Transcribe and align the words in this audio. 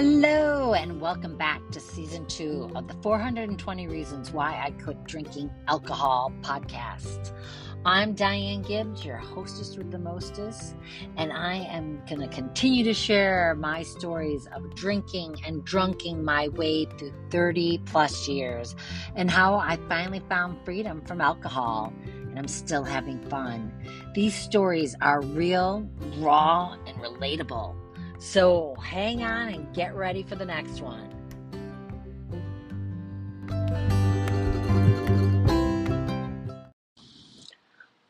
Hello, 0.00 0.74
and 0.74 1.00
welcome 1.00 1.36
back 1.36 1.60
to 1.72 1.80
season 1.80 2.24
two 2.26 2.70
of 2.76 2.86
the 2.86 2.94
420 3.02 3.88
Reasons 3.88 4.30
Why 4.30 4.56
I 4.64 4.70
Quit 4.80 5.02
Drinking 5.02 5.50
Alcohol 5.66 6.32
podcast. 6.40 7.32
I'm 7.84 8.14
Diane 8.14 8.62
Gibbs, 8.62 9.04
your 9.04 9.16
hostess 9.16 9.76
with 9.76 9.90
the 9.90 9.98
mostest, 9.98 10.76
and 11.16 11.32
I 11.32 11.56
am 11.56 12.00
going 12.08 12.20
to 12.20 12.28
continue 12.28 12.84
to 12.84 12.94
share 12.94 13.56
my 13.58 13.82
stories 13.82 14.46
of 14.54 14.72
drinking 14.76 15.42
and 15.44 15.66
drunking 15.66 16.22
my 16.22 16.46
way 16.46 16.84
through 16.96 17.12
30 17.30 17.78
plus 17.78 18.28
years 18.28 18.76
and 19.16 19.28
how 19.28 19.56
I 19.56 19.80
finally 19.88 20.22
found 20.28 20.64
freedom 20.64 21.02
from 21.06 21.20
alcohol 21.20 21.92
and 22.04 22.38
I'm 22.38 22.46
still 22.46 22.84
having 22.84 23.20
fun. 23.28 23.72
These 24.14 24.36
stories 24.36 24.94
are 25.00 25.22
real, 25.22 25.90
raw, 26.18 26.76
and 26.86 26.96
relatable. 26.98 27.74
So 28.18 28.74
hang 28.82 29.22
on 29.22 29.48
and 29.48 29.72
get 29.74 29.94
ready 29.94 30.24
for 30.24 30.34
the 30.34 30.44
next 30.44 30.80
one. 30.80 31.14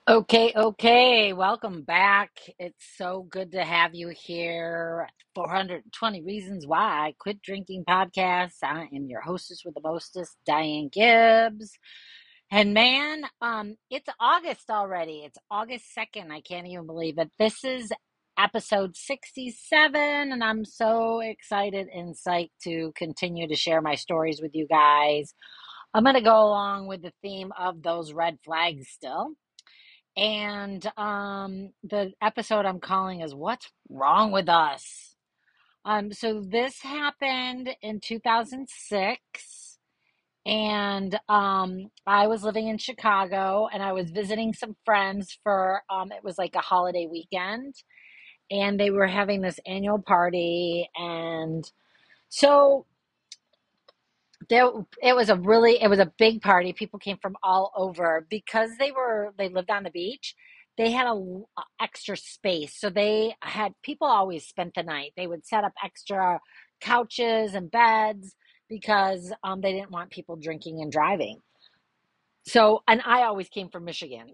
Okay, 0.09 0.55
okay, 0.57 1.35
welcome 1.35 1.83
back. 1.83 2.31
It's 2.59 2.83
so 2.97 3.27
good 3.29 3.53
to 3.53 3.63
have 3.63 3.95
you 3.95 4.09
here. 4.09 5.07
420 5.35 6.23
Reasons 6.23 6.67
Why 6.67 6.79
I 6.79 7.15
Quit 7.19 7.43
Drinking 7.43 7.85
podcast. 7.87 8.55
I 8.63 8.89
am 8.95 9.05
your 9.07 9.21
hostess 9.21 9.63
with 9.67 9.75
the 9.75 9.83
mostest, 9.83 10.39
Diane 10.47 10.89
Gibbs. 10.91 11.79
And 12.51 12.73
man, 12.73 13.25
um, 13.43 13.77
it's 13.91 14.09
August 14.19 14.71
already. 14.71 15.25
It's 15.27 15.37
August 15.51 15.85
2nd. 15.95 16.31
I 16.31 16.41
can't 16.41 16.67
even 16.67 16.87
believe 16.87 17.19
it. 17.19 17.31
This 17.39 17.63
is 17.63 17.93
episode 18.39 18.97
67, 18.97 20.01
and 20.01 20.45
I'm 20.45 20.65
so 20.65 21.21
excited 21.21 21.89
and 21.93 22.15
psyched 22.15 22.51
to 22.63 22.93
continue 22.97 23.49
to 23.49 23.57
share 23.57 23.83
my 23.83 23.97
stories 23.97 24.41
with 24.41 24.53
you 24.55 24.67
guys. 24.69 25.35
I'm 25.93 26.05
going 26.05 26.15
to 26.15 26.21
go 26.21 26.37
along 26.37 26.87
with 26.87 27.03
the 27.03 27.13
theme 27.21 27.51
of 27.59 27.83
those 27.83 28.13
red 28.13 28.39
flags 28.45 28.89
still. 28.89 29.33
And 30.17 30.87
um, 30.97 31.71
the 31.83 32.13
episode 32.23 32.65
I'm 32.65 32.81
calling 32.81 33.23
is 33.23 33.35
What's 33.35 33.71
Wrong 33.89 34.31
with 34.31 34.49
Us? 34.49 35.17
Um, 35.85 36.13
so 36.13 36.43
this 36.47 36.81
happened 36.83 37.71
in 37.83 38.01
2006 38.01 39.79
and 40.47 41.19
um, 41.29 41.91
I 42.07 42.27
was 42.27 42.43
living 42.43 42.69
in 42.69 42.79
Chicago 42.79 43.69
and 43.73 43.83
I 43.83 43.93
was 43.93 44.11
visiting 44.11 44.53
some 44.55 44.77
friends 44.85 45.39
for 45.43 45.83
um, 45.91 46.13
it 46.13 46.25
was 46.25 46.39
like 46.39 46.55
a 46.55 46.61
holiday 46.61 47.07
weekend 47.11 47.75
and 48.51 48.79
they 48.79 48.91
were 48.91 49.07
having 49.07 49.41
this 49.41 49.61
annual 49.67 49.99
party 49.99 50.89
and 50.97 51.71
so 52.29 52.87
there 54.49 54.71
it 55.03 55.15
was 55.15 55.29
a 55.29 55.37
really 55.37 55.83
it 55.83 55.89
was 55.89 55.99
a 55.99 56.13
big 56.19 56.41
party. 56.41 56.73
People 56.73 56.99
came 56.99 57.19
from 57.21 57.37
all 57.43 57.73
over. 57.77 58.27
Because 58.31 58.71
they 58.79 58.93
were 58.93 59.35
they 59.37 59.49
lived 59.49 59.71
on 59.71 59.83
the 59.83 59.91
beach 59.91 60.35
they 60.79 60.93
had 60.93 61.09
a, 61.09 61.13
a 61.13 61.63
extra 61.83 62.17
space. 62.17 62.75
So 62.79 62.89
they 62.89 63.35
had 63.43 63.75
people 63.83 64.07
always 64.07 64.47
spent 64.47 64.75
the 64.75 64.85
night. 64.85 65.13
They 65.17 65.27
would 65.27 65.45
set 65.45 65.65
up 65.65 65.73
extra 65.85 66.41
couches 66.81 67.55
and 67.55 67.71
beds 67.71 68.37
because 68.69 69.33
um, 69.43 69.61
they 69.61 69.73
didn't 69.73 69.91
want 69.91 70.11
people 70.11 70.37
drinking 70.37 70.81
and 70.81 70.93
driving 70.93 71.41
so 72.49 72.83
and 72.89 73.03
i 73.07 73.25
always 73.25 73.49
came 73.51 73.71
from 73.71 73.85
michigan 73.87 74.29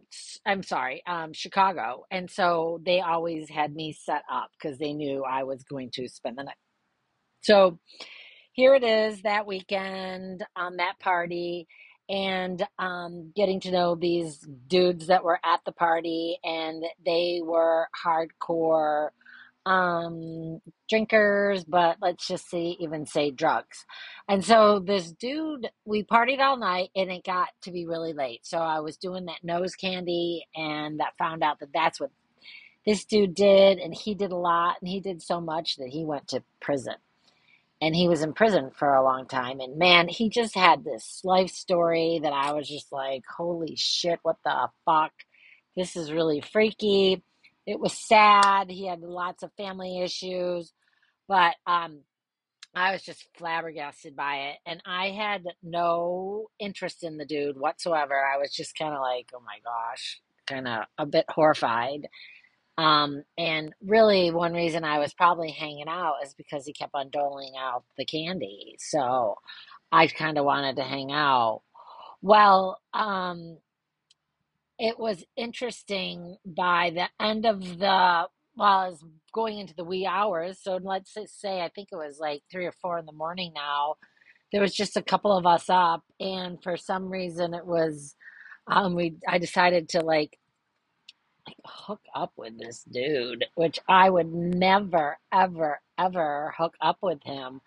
i'm 0.46 0.62
sorry 0.64 1.02
um, 1.08 1.32
chicago 1.34 2.04
and 2.12 2.30
so 2.30 2.80
they 2.86 3.00
always 3.02 3.50
had 3.50 3.74
me 3.74 3.92
set 3.92 4.22
up 4.32 4.50
because 4.58 4.78
they 4.78 4.94
knew 4.94 5.24
i 5.24 5.44
was 5.44 5.64
going 5.64 5.90
to 5.92 6.08
spend 6.08 6.38
the 6.38 6.44
night. 6.44 6.56
So 7.42 7.78
here 8.52 8.74
it 8.74 8.84
is 8.84 9.22
that 9.22 9.46
weekend 9.46 10.44
on 10.56 10.76
that 10.78 11.00
party 11.00 11.68
and 12.10 12.66
um, 12.78 13.32
getting 13.36 13.60
to 13.60 13.72
know 13.72 13.96
these 13.96 14.38
dudes 14.68 15.08
that 15.08 15.24
were 15.24 15.40
at 15.44 15.60
the 15.66 15.72
party 15.72 16.38
and 16.44 16.84
they 17.06 17.40
were 17.44 17.88
hardcore 18.04 19.10
um 19.66 20.60
drinkers 20.90 21.64
but 21.64 21.96
let's 22.02 22.26
just 22.26 22.48
see 22.50 22.76
even 22.80 23.06
say 23.06 23.30
drugs. 23.30 23.84
And 24.28 24.44
so 24.44 24.78
this 24.78 25.12
dude 25.12 25.68
we 25.84 26.04
partied 26.04 26.40
all 26.40 26.58
night 26.58 26.90
and 26.94 27.10
it 27.10 27.24
got 27.24 27.48
to 27.62 27.70
be 27.70 27.86
really 27.86 28.12
late. 28.12 28.40
So 28.44 28.58
i 28.58 28.80
was 28.80 28.96
doing 28.96 29.26
that 29.26 29.42
nose 29.42 29.74
candy 29.74 30.46
and 30.54 31.00
that 31.00 31.16
found 31.18 31.42
out 31.42 31.60
that 31.60 31.72
that's 31.72 31.98
what 31.98 32.10
this 32.86 33.04
dude 33.04 33.34
did 33.34 33.78
and 33.78 33.94
he 33.94 34.14
did 34.14 34.32
a 34.32 34.36
lot 34.36 34.76
and 34.80 34.88
he 34.88 35.00
did 35.00 35.22
so 35.22 35.40
much 35.40 35.76
that 35.76 35.88
he 35.88 36.04
went 36.04 36.28
to 36.28 36.42
prison. 36.60 36.94
And 37.80 37.94
he 37.94 38.08
was 38.08 38.22
in 38.22 38.32
prison 38.32 38.70
for 38.70 38.94
a 38.94 39.04
long 39.04 39.26
time 39.26 39.60
and 39.60 39.78
man 39.78 40.08
he 40.08 40.28
just 40.28 40.54
had 40.54 40.84
this 40.84 41.20
life 41.24 41.50
story 41.50 42.20
that 42.22 42.32
i 42.32 42.52
was 42.52 42.68
just 42.68 42.92
like 42.92 43.22
holy 43.36 43.76
shit 43.76 44.20
what 44.22 44.36
the 44.44 44.68
fuck? 44.84 45.12
This 45.76 45.96
is 45.96 46.12
really 46.12 46.40
freaky 46.40 47.22
it 47.66 47.80
was 47.80 47.92
sad. 47.92 48.70
He 48.70 48.86
had 48.86 49.00
lots 49.00 49.42
of 49.42 49.52
family 49.56 50.00
issues, 50.00 50.72
but 51.28 51.54
um, 51.66 52.00
I 52.74 52.92
was 52.92 53.02
just 53.02 53.26
flabbergasted 53.36 54.16
by 54.16 54.50
it. 54.50 54.56
And 54.66 54.82
I 54.84 55.10
had 55.10 55.44
no 55.62 56.48
interest 56.58 57.04
in 57.04 57.16
the 57.16 57.24
dude 57.24 57.58
whatsoever. 57.58 58.14
I 58.14 58.38
was 58.38 58.52
just 58.52 58.76
kind 58.76 58.94
of 58.94 59.00
like, 59.00 59.30
oh 59.34 59.42
my 59.44 59.58
gosh, 59.64 60.20
kind 60.46 60.68
of 60.68 60.84
a 60.98 61.06
bit 61.06 61.24
horrified. 61.28 62.08
Um, 62.76 63.22
and 63.38 63.72
really, 63.80 64.30
one 64.32 64.52
reason 64.52 64.84
I 64.84 64.98
was 64.98 65.14
probably 65.14 65.52
hanging 65.52 65.88
out 65.88 66.16
is 66.24 66.34
because 66.34 66.66
he 66.66 66.72
kept 66.72 66.94
on 66.94 67.10
doling 67.10 67.52
out 67.58 67.84
the 67.96 68.04
candy. 68.04 68.76
So 68.78 69.36
I 69.92 70.08
kind 70.08 70.38
of 70.38 70.44
wanted 70.44 70.76
to 70.76 70.82
hang 70.82 71.12
out. 71.12 71.62
Well, 72.20 72.80
um, 72.92 73.58
it 74.78 74.98
was 74.98 75.24
interesting 75.36 76.36
by 76.46 76.92
the 76.94 77.08
end 77.24 77.46
of 77.46 77.78
the 77.78 78.26
while 78.56 78.78
I 78.80 78.88
was 78.88 79.04
going 79.32 79.58
into 79.58 79.74
the 79.74 79.84
wee 79.84 80.06
hours. 80.06 80.60
So 80.62 80.78
let's 80.82 81.14
say 81.26 81.60
I 81.60 81.70
think 81.74 81.88
it 81.92 81.96
was 81.96 82.18
like 82.20 82.42
three 82.50 82.66
or 82.66 82.72
four 82.82 82.98
in 82.98 83.06
the 83.06 83.12
morning 83.12 83.52
now. 83.54 83.96
There 84.52 84.62
was 84.62 84.74
just 84.74 84.96
a 84.96 85.02
couple 85.02 85.36
of 85.36 85.46
us 85.46 85.66
up, 85.68 86.04
and 86.20 86.62
for 86.62 86.76
some 86.76 87.10
reason 87.10 87.54
it 87.54 87.66
was 87.66 88.16
um 88.68 88.94
we 88.94 89.16
I 89.28 89.38
decided 89.38 89.90
to 89.90 90.00
like 90.00 90.38
like 91.46 91.56
hook 91.66 92.00
up 92.14 92.32
with 92.36 92.58
this 92.58 92.84
dude, 92.90 93.44
which 93.56 93.78
I 93.88 94.10
would 94.10 94.32
never 94.32 95.18
ever 95.32 95.80
ever 95.98 96.54
hook 96.58 96.74
up 96.80 96.98
with 97.02 97.20
him. 97.24 97.60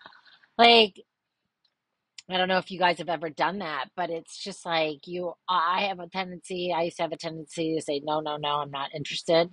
Like 0.58 1.00
I 2.30 2.36
don't 2.36 2.48
know 2.48 2.58
if 2.58 2.70
you 2.70 2.78
guys 2.78 2.98
have 2.98 3.08
ever 3.08 3.30
done 3.30 3.58
that, 3.60 3.86
but 3.96 4.10
it's 4.10 4.36
just 4.36 4.66
like 4.66 5.06
you, 5.06 5.32
I 5.48 5.86
have 5.88 5.98
a 5.98 6.08
tendency, 6.08 6.74
I 6.76 6.82
used 6.82 6.98
to 6.98 7.04
have 7.04 7.12
a 7.12 7.16
tendency 7.16 7.74
to 7.74 7.82
say, 7.82 8.00
no, 8.04 8.20
no, 8.20 8.36
no, 8.36 8.56
I'm 8.56 8.70
not 8.70 8.94
interested. 8.94 9.50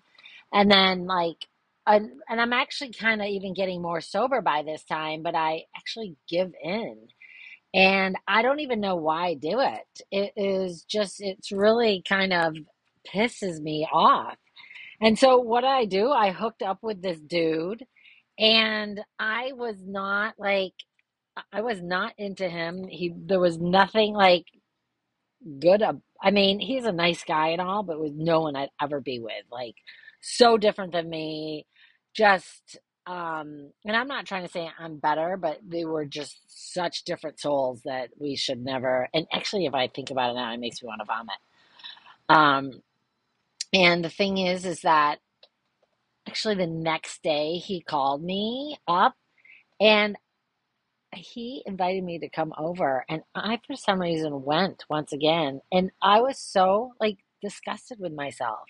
And 0.53 0.69
then, 0.69 1.05
like, 1.07 1.47
and, 1.87 2.11
and 2.29 2.41
I'm 2.41 2.53
actually 2.53 2.91
kind 2.91 3.21
of 3.21 3.27
even 3.27 3.53
getting 3.53 3.81
more 3.81 4.01
sober 4.01 4.41
by 4.41 4.63
this 4.63 4.83
time, 4.83 5.23
but 5.23 5.35
I 5.35 5.63
actually 5.77 6.15
give 6.27 6.51
in. 6.61 6.97
And 7.73 8.17
I 8.27 8.41
don't 8.41 8.61
even 8.61 8.81
know 8.81 8.95
why 8.95 9.27
I 9.27 9.33
do 9.35 9.59
it. 9.61 10.01
It 10.11 10.33
is 10.35 10.83
just, 10.83 11.21
it's 11.21 11.51
really 11.51 12.03
kind 12.07 12.33
of 12.33 12.55
pisses 13.13 13.61
me 13.61 13.87
off. 13.91 14.37
And 15.01 15.19
so, 15.19 15.37
what 15.37 15.65
I 15.65 15.85
do, 15.85 16.11
I 16.11 16.31
hooked 16.31 16.61
up 16.61 16.79
with 16.81 17.01
this 17.01 17.19
dude, 17.19 17.85
and 18.39 19.01
I 19.19 19.51
was 19.53 19.75
not 19.85 20.35
like, 20.39 20.73
I 21.51 21.61
was 21.61 21.81
not 21.81 22.13
into 22.17 22.47
him. 22.49 22.87
He 22.87 23.13
there 23.15 23.39
was 23.39 23.57
nothing 23.59 24.13
like 24.13 24.45
good. 25.59 25.83
I 26.21 26.31
mean, 26.31 26.59
he's 26.59 26.85
a 26.85 26.91
nice 26.91 27.23
guy 27.23 27.49
and 27.49 27.61
all, 27.61 27.83
but 27.83 27.99
was 27.99 28.13
no 28.15 28.41
one 28.41 28.55
I'd 28.55 28.69
ever 28.81 29.01
be 29.01 29.19
with. 29.19 29.45
Like 29.51 29.75
so 30.21 30.57
different 30.57 30.93
than 30.93 31.09
me. 31.09 31.65
Just 32.15 32.79
um 33.07 33.71
and 33.85 33.95
I'm 33.95 34.07
not 34.07 34.25
trying 34.25 34.45
to 34.45 34.51
say 34.51 34.69
I'm 34.79 34.97
better, 34.97 35.37
but 35.37 35.59
they 35.67 35.85
were 35.85 36.05
just 36.05 36.39
such 36.47 37.03
different 37.03 37.39
souls 37.39 37.81
that 37.85 38.09
we 38.19 38.35
should 38.35 38.63
never 38.63 39.09
and 39.13 39.27
actually 39.33 39.65
if 39.65 39.73
I 39.73 39.87
think 39.87 40.11
about 40.11 40.31
it 40.31 40.35
now 40.35 40.53
it 40.53 40.59
makes 40.59 40.81
me 40.81 40.87
want 40.87 41.01
to 41.01 41.05
vomit. 41.05 41.35
Um 42.29 42.81
and 43.73 44.03
the 44.05 44.09
thing 44.09 44.37
is 44.39 44.65
is 44.65 44.81
that 44.81 45.19
actually 46.27 46.55
the 46.55 46.67
next 46.67 47.21
day 47.23 47.57
he 47.57 47.81
called 47.81 48.23
me 48.23 48.77
up 48.87 49.15
and 49.81 50.17
he 51.17 51.63
invited 51.65 52.03
me 52.03 52.19
to 52.19 52.29
come 52.29 52.53
over 52.57 53.05
and 53.09 53.21
I 53.35 53.59
for 53.67 53.75
some 53.75 54.01
reason 54.01 54.43
went 54.43 54.83
once 54.89 55.13
again 55.13 55.61
and 55.71 55.91
I 56.01 56.21
was 56.21 56.39
so 56.39 56.93
like 56.99 57.19
disgusted 57.41 57.99
with 57.99 58.13
myself. 58.13 58.61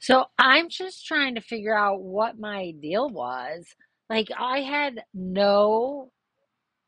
So 0.00 0.26
I'm 0.38 0.68
just 0.68 1.06
trying 1.06 1.36
to 1.36 1.40
figure 1.40 1.76
out 1.76 2.02
what 2.02 2.38
my 2.38 2.72
deal 2.80 3.08
was. 3.08 3.66
Like 4.10 4.28
I 4.38 4.60
had 4.60 5.04
no 5.14 6.10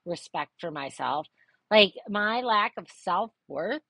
respect 0.05 0.53
for 0.61 0.71
myself. 0.71 1.29
Like 1.71 1.95
my 2.09 2.43
lack 2.43 2.73
of 2.79 2.87
self-worth 2.91 3.83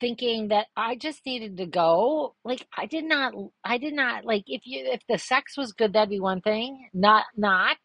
thinking 0.00 0.48
that 0.48 0.66
I 0.76 0.96
just 0.96 1.24
needed 1.26 1.58
to 1.58 1.66
go. 1.66 2.34
Like 2.44 2.66
I 2.76 2.86
did 2.86 3.04
not 3.04 3.34
I 3.64 3.78
did 3.78 3.94
not 3.94 4.24
like 4.24 4.44
if 4.46 4.62
you 4.66 4.84
if 4.86 5.00
the 5.08 5.18
sex 5.18 5.56
was 5.56 5.72
good 5.72 5.92
that'd 5.94 6.10
be 6.10 6.20
one 6.20 6.40
thing. 6.40 6.88
Not 6.94 7.24
not 7.36 7.76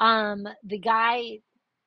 Um, 0.00 0.46
the 0.64 0.78
guy 0.78 1.38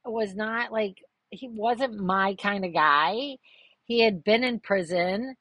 was 0.06 0.36
not 0.36 0.72
like 0.72 0.96
he 1.30 1.50
wasn't 1.50 2.00
my 2.00 2.36
kind 2.42 2.66
of 2.66 2.74
guy. 2.74 3.38
He 3.86 4.02
had 4.02 4.24
been 4.24 4.44
in 4.44 4.60
prison. 4.60 5.36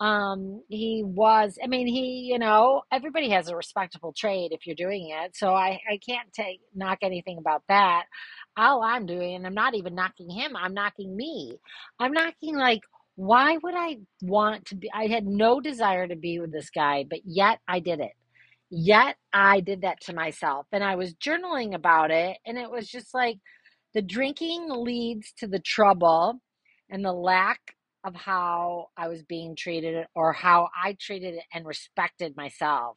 Um, 0.00 0.62
he 0.68 1.02
was, 1.04 1.58
I 1.62 1.68
mean, 1.68 1.86
he, 1.86 2.28
you 2.32 2.38
know, 2.38 2.82
everybody 2.92 3.30
has 3.30 3.48
a 3.48 3.56
respectable 3.56 4.12
trade 4.16 4.50
if 4.52 4.66
you're 4.66 4.74
doing 4.74 5.10
it. 5.10 5.36
So 5.36 5.54
I, 5.54 5.80
I 5.88 5.98
can't 6.08 6.32
take 6.32 6.60
knock 6.74 6.98
anything 7.02 7.38
about 7.38 7.62
that. 7.68 8.04
All 8.56 8.82
I'm 8.82 9.06
doing, 9.06 9.36
and 9.36 9.46
I'm 9.46 9.54
not 9.54 9.74
even 9.76 9.94
knocking 9.94 10.28
him, 10.28 10.56
I'm 10.56 10.74
knocking 10.74 11.14
me. 11.16 11.56
I'm 12.00 12.12
knocking 12.12 12.56
like, 12.56 12.80
why 13.14 13.58
would 13.62 13.74
I 13.76 13.98
want 14.22 14.66
to 14.66 14.74
be? 14.76 14.90
I 14.92 15.06
had 15.06 15.26
no 15.26 15.60
desire 15.60 16.08
to 16.08 16.16
be 16.16 16.40
with 16.40 16.52
this 16.52 16.70
guy, 16.70 17.04
but 17.08 17.20
yet 17.24 17.60
I 17.68 17.78
did 17.78 18.00
it. 18.00 18.12
Yet 18.74 19.16
I 19.34 19.60
did 19.60 19.82
that 19.82 20.00
to 20.02 20.14
myself. 20.14 20.66
And 20.72 20.82
I 20.82 20.96
was 20.96 21.14
journaling 21.14 21.74
about 21.74 22.10
it. 22.10 22.38
And 22.46 22.56
it 22.56 22.70
was 22.70 22.88
just 22.88 23.12
like 23.12 23.38
the 23.92 24.00
drinking 24.02 24.68
leads 24.70 25.32
to 25.38 25.46
the 25.46 25.60
trouble 25.60 26.40
and 26.90 27.04
the 27.04 27.12
lack 27.12 27.60
of 28.04 28.14
how 28.16 28.86
I 28.96 29.08
was 29.08 29.22
being 29.24 29.56
treated 29.56 30.06
or 30.14 30.32
how 30.32 30.70
I 30.82 30.96
treated 30.98 31.38
and 31.52 31.66
respected 31.66 32.34
myself. 32.36 32.96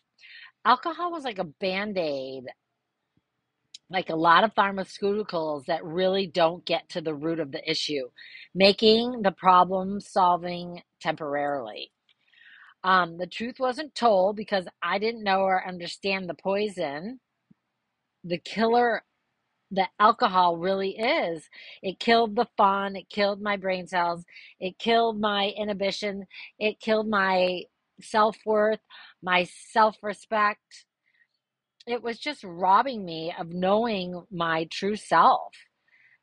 Alcohol 0.66 1.12
was 1.12 1.26
like 1.26 1.40
a 1.40 1.44
band 1.44 1.98
aid, 1.98 2.46
like 3.90 4.10
a 4.10 4.16
lot 4.16 4.46
of 4.46 4.56
pharmaceuticals 4.56 5.66
that 5.66 5.86
really 5.86 6.28
don't 6.28 6.66
get 6.66 6.90
to 6.92 7.02
the 7.02 7.16
root 7.16 7.40
of 7.42 7.52
the 7.52 7.70
issue, 7.70 8.10
making 8.56 9.24
the 9.24 9.32
problem 9.34 10.00
solving 10.00 10.82
temporarily. 11.02 11.92
Um, 12.86 13.18
the 13.18 13.26
truth 13.26 13.56
wasn't 13.60 13.96
told 13.96 14.36
because 14.36 14.68
I 14.84 15.00
didn't 15.00 15.24
know 15.24 15.40
or 15.40 15.68
understand 15.68 16.30
the 16.30 16.36
poison, 16.36 17.20
the 18.24 18.38
killer 18.38 19.04
that 19.72 19.90
alcohol 20.00 20.58
really 20.58 20.92
is. 20.92 21.50
It 21.82 22.00
killed 22.00 22.36
the 22.36 22.46
fun, 22.58 22.96
it 22.96 23.10
killed 23.10 23.42
my 23.42 23.58
brain 23.58 23.88
cells, 23.88 24.24
it 24.60 24.78
killed 24.78 25.20
my 25.20 25.52
inhibition, 25.58 26.28
it 26.60 26.80
killed 26.80 27.10
my 27.10 27.64
self 28.02 28.38
worth, 28.46 28.82
my 29.24 29.48
self 29.72 29.98
respect. 30.04 30.86
It 31.88 32.04
was 32.04 32.20
just 32.20 32.44
robbing 32.44 33.04
me 33.04 33.34
of 33.38 33.50
knowing 33.50 34.26
my 34.32 34.68
true 34.72 34.96
self. 34.96 35.54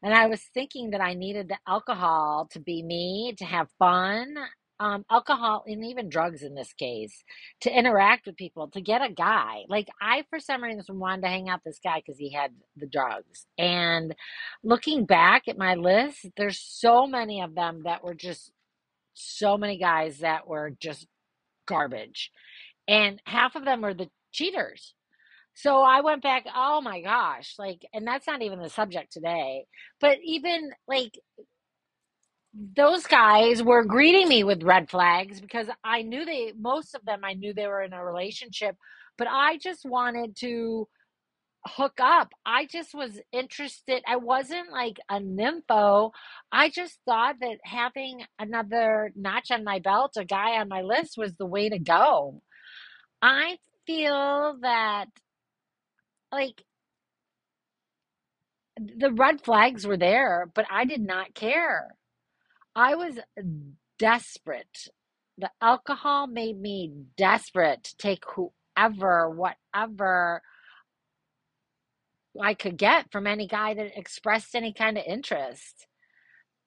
And 0.01 0.15
I 0.15 0.29
was 0.29 0.43
thinking 0.55 0.91
that 0.91 1.01
I 1.01 1.15
needed 1.15 1.49
the 1.49 1.59
alcohol 1.67 2.49
to 2.53 2.61
be 2.61 2.85
me, 2.85 3.35
to 3.39 3.45
have 3.45 3.69
fun, 3.81 4.37
um, 4.83 5.05
alcohol, 5.09 5.63
and 5.67 5.85
even 5.85 6.09
drugs 6.09 6.43
in 6.43 6.57
this 6.57 6.73
case, 6.73 7.23
to 7.61 7.71
interact 7.71 8.27
with 8.27 8.37
people, 8.37 8.69
to 8.71 8.81
get 8.81 9.01
a 9.01 9.13
guy. 9.13 9.63
Like, 9.69 9.87
I, 10.01 10.25
for 10.29 10.41
some 10.41 10.63
reason, 10.65 10.99
wanted 10.99 11.23
to 11.23 11.29
hang 11.29 11.49
out 11.49 11.61
this 11.65 11.79
guy 11.83 12.03
because 12.05 12.19
he 12.19 12.33
had 12.33 12.51
the 12.77 12.89
drugs. 12.89 13.47
And 13.57 14.15
looking 14.65 15.05
back 15.07 15.45
at 15.47 15.57
my 15.57 15.77
list, 15.77 16.27
there's 16.37 16.59
so 16.59 17.07
many 17.07 17.41
of 17.43 17.55
them 17.55 17.83
that 17.85 18.03
were 18.03 18.15
just 18.15 18.51
so 19.15 19.57
many 19.57 19.79
guys 19.79 20.19
that 20.19 20.49
were 20.49 20.71
just 20.81 21.07
garbage. 21.67 22.33
And 22.89 23.23
half 23.25 23.55
of 23.55 23.65
them 23.65 23.83
were 23.83 23.95
the 23.95 24.09
cheaters. 24.33 24.95
So 25.55 25.83
I 25.83 26.01
went 26.01 26.23
back, 26.23 26.47
oh 26.53 26.81
my 26.81 27.03
gosh, 27.03 27.55
like, 27.57 27.83
and 27.93 28.05
that's 28.07 28.27
not 28.27 28.43
even 28.43 28.59
the 28.61 28.71
subject 28.71 29.13
today, 29.13 29.67
but 30.01 30.19
even 30.25 30.71
like 30.89 31.13
those 32.55 33.07
guys 33.07 33.63
were 33.63 33.85
greeting 33.85 34.29
me 34.29 34.45
with 34.45 34.63
red 34.63 34.91
flags 34.91 35.41
because 35.41 35.69
I 35.85 36.03
knew 36.03 36.25
they, 36.25 36.53
most 36.59 36.95
of 36.95 37.05
them, 37.05 37.21
I 37.25 37.35
knew 37.35 37.55
they 37.55 37.67
were 37.67 37.83
in 37.83 37.93
a 37.95 38.05
relationship, 38.05 38.77
but 39.17 39.27
I 39.31 39.57
just 39.59 39.85
wanted 39.87 40.37
to 40.41 40.87
hook 41.67 41.99
up. 42.01 42.33
I 42.45 42.67
just 42.67 42.95
was 42.95 43.21
interested. 43.33 44.03
I 44.07 44.17
wasn't 44.17 44.71
like 44.71 44.99
a 45.09 45.19
nympho. 45.21 46.11
I 46.51 46.69
just 46.69 46.99
thought 47.07 47.37
that 47.41 47.59
having 47.65 48.25
another 48.39 49.13
notch 49.17 49.51
on 49.51 49.65
my 49.65 49.79
belt, 49.79 50.13
a 50.17 50.25
guy 50.25 50.59
on 50.61 50.69
my 50.69 50.83
list 50.83 51.17
was 51.17 51.35
the 51.35 51.47
way 51.47 51.69
to 51.69 51.79
go. 51.79 52.43
I 53.23 53.59
feel 53.87 54.59
that 54.63 55.07
like 56.33 56.63
the 58.79 59.13
red 59.13 59.43
flags 59.43 59.87
were 59.87 59.97
there, 59.97 60.51
but 60.55 60.67
I 60.71 60.85
did 60.85 61.01
not 61.01 61.35
care. 61.35 61.95
I 62.75 62.95
was 62.95 63.19
desperate. 63.99 64.89
The 65.39 65.51
alcohol 65.61 66.27
made 66.27 66.61
me 66.61 66.93
desperate 67.17 67.85
to 67.85 67.97
take 67.97 68.25
whoever, 68.35 69.31
whatever 69.31 70.43
I 72.41 72.55
could 72.55 72.77
get 72.77 73.11
from 73.13 73.27
any 73.27 73.47
guy 73.47 73.75
that 73.75 73.99
expressed 73.99 74.55
any 74.55 74.73
kind 74.73 74.97
of 74.97 75.05
interest. 75.07 75.87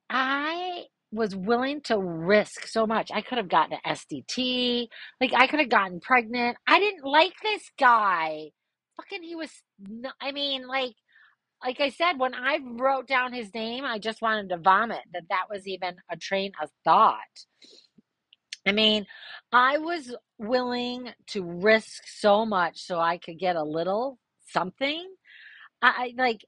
I 0.08 0.84
was 1.12 1.34
willing 1.34 1.80
to 1.82 1.98
risk 1.98 2.66
so 2.66 2.86
much. 2.86 3.10
I 3.12 3.22
could 3.22 3.38
have 3.38 3.48
gotten 3.48 3.78
an 3.84 3.96
STD. 3.96 4.88
Like, 5.20 5.32
I 5.34 5.46
could 5.46 5.60
have 5.60 5.68
gotten 5.68 6.00
pregnant. 6.00 6.56
I 6.66 6.78
didn't 6.78 7.04
like 7.04 7.32
this 7.42 7.62
guy. 7.78 8.50
Fucking, 8.96 9.22
he 9.22 9.34
was, 9.34 9.50
I 10.20 10.32
mean, 10.32 10.66
like, 10.66 10.94
like 11.62 11.80
I 11.80 11.90
said, 11.90 12.18
when 12.18 12.34
I 12.34 12.58
wrote 12.62 13.08
down 13.08 13.32
his 13.32 13.52
name, 13.54 13.84
I 13.84 13.98
just 13.98 14.22
wanted 14.22 14.50
to 14.50 14.58
vomit 14.58 15.02
that 15.12 15.28
that 15.30 15.46
was 15.50 15.66
even 15.66 15.96
a 16.10 16.16
train 16.16 16.52
of 16.62 16.70
thought. 16.84 17.18
I 18.66 18.72
mean, 18.72 19.06
I 19.52 19.78
was 19.78 20.14
willing 20.38 21.08
to 21.28 21.42
risk 21.44 22.02
so 22.06 22.44
much 22.44 22.80
so 22.80 22.98
I 22.98 23.18
could 23.18 23.38
get 23.38 23.56
a 23.56 23.62
little 23.62 24.18
something. 24.48 25.08
I 25.80 26.14
like 26.16 26.44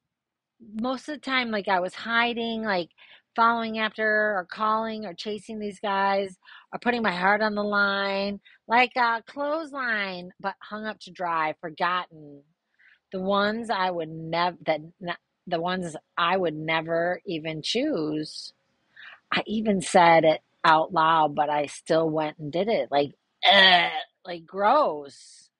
most 0.60 1.08
of 1.08 1.14
the 1.14 1.20
time, 1.20 1.50
like 1.50 1.69
I 1.69 1.81
was 1.81 1.94
hiding, 1.94 2.62
like 2.62 2.90
following 3.37 3.78
after 3.78 4.05
or 4.05 4.49
calling 4.50 5.06
or 5.06 5.14
chasing 5.14 5.60
these 5.60 5.78
guys 5.78 6.37
or 6.72 6.81
putting 6.81 7.02
my 7.02 7.14
heart 7.14 7.40
on 7.40 7.55
the 7.55 7.62
line, 7.62 8.40
like 8.66 8.90
a 8.96 9.22
clothesline, 9.26 10.31
but 10.40 10.55
hung 10.60 10.87
up 10.87 10.99
to 11.00 11.12
dry, 11.12 11.55
forgotten, 11.60 12.43
the 13.12 13.20
ones 13.20 13.70
I 13.70 13.90
would 13.90 14.10
never 14.10 14.56
that 14.66 14.81
the 15.46 15.60
ones 15.60 15.96
I 16.16 16.37
would 16.37 16.55
never 16.55 17.20
even 17.26 17.62
choose. 17.62 18.52
I 19.32 19.43
even 19.46 19.81
said 19.81 20.25
it 20.25 20.40
out 20.64 20.93
loud, 20.93 21.34
but 21.34 21.50
I 21.50 21.66
still 21.66 22.08
went 22.10 22.38
and 22.38 22.52
did 22.52 22.69
it. 22.69 22.88
Like, 22.90 23.12
eh, 23.44 23.90
like 24.25 24.46
gross. 24.46 25.50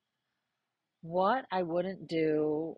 What 1.03 1.47
I 1.51 1.63
wouldn't 1.63 2.07
do 2.09 2.77